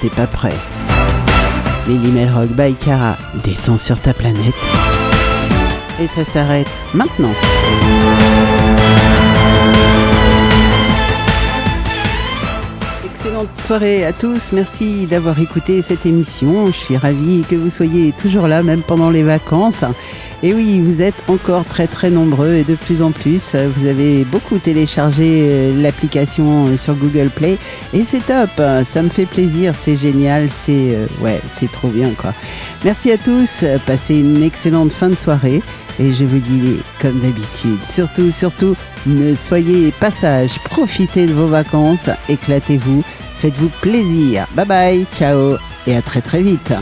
T'es 0.00 0.10
pas 0.10 0.28
prêt. 0.28 0.54
Lily 1.88 2.12
Melrock 2.12 2.50
by 2.50 2.76
Cara 2.76 3.16
descend 3.42 3.80
sur 3.80 3.98
ta 3.98 4.14
planète. 4.14 4.54
Et 6.00 6.06
ça 6.06 6.24
s'arrête 6.24 6.68
maintenant. 6.94 7.32
Excellente 13.04 13.56
soirée 13.56 14.04
à 14.04 14.12
tous. 14.12 14.52
Merci 14.52 15.08
d'avoir 15.08 15.40
écouté 15.40 15.82
cette 15.82 16.06
émission. 16.06 16.66
Je 16.66 16.76
suis 16.76 16.96
ravie 16.96 17.44
que 17.48 17.56
vous 17.56 17.70
soyez 17.70 18.12
toujours 18.12 18.46
là, 18.46 18.62
même 18.62 18.82
pendant 18.82 19.10
les 19.10 19.24
vacances. 19.24 19.82
Et 20.44 20.54
oui, 20.54 20.80
vous 20.80 21.02
êtes 21.02 21.14
encore 21.28 21.64
très 21.64 21.86
très 21.86 22.10
nombreux 22.10 22.54
et 22.54 22.64
de 22.64 22.74
plus 22.74 23.00
en 23.00 23.12
plus. 23.12 23.54
Vous 23.54 23.86
avez 23.86 24.24
beaucoup 24.24 24.58
téléchargé 24.58 25.46
euh, 25.48 25.80
l'application 25.80 26.66
euh, 26.66 26.76
sur 26.76 26.96
Google 26.96 27.30
Play 27.30 27.58
et 27.92 28.02
c'est 28.02 28.26
top. 28.26 28.50
Ça 28.56 29.02
me 29.02 29.08
fait 29.08 29.26
plaisir, 29.26 29.74
c'est 29.76 29.96
génial, 29.96 30.50
c'est 30.50 30.96
euh, 30.96 31.06
ouais, 31.20 31.40
c'est 31.46 31.70
trop 31.70 31.88
bien 31.88 32.10
quoi. 32.10 32.34
Merci 32.84 33.12
à 33.12 33.18
tous. 33.18 33.64
Passez 33.86 34.18
une 34.18 34.42
excellente 34.42 34.92
fin 34.92 35.10
de 35.10 35.14
soirée 35.14 35.62
et 36.00 36.12
je 36.12 36.24
vous 36.24 36.40
dis 36.40 36.78
comme 37.00 37.20
d'habitude, 37.20 37.84
surtout 37.84 38.32
surtout 38.32 38.74
ne 39.06 39.36
soyez 39.36 39.92
pas 39.92 40.10
sages, 40.10 40.58
profitez 40.64 41.26
de 41.26 41.34
vos 41.34 41.48
vacances, 41.48 42.08
éclatez-vous, 42.28 43.04
faites-vous 43.38 43.70
plaisir. 43.80 44.48
Bye 44.56 44.66
bye, 44.66 45.06
ciao 45.14 45.56
et 45.86 45.94
à 45.94 46.02
très 46.02 46.20
très 46.20 46.42
vite. 46.42 46.72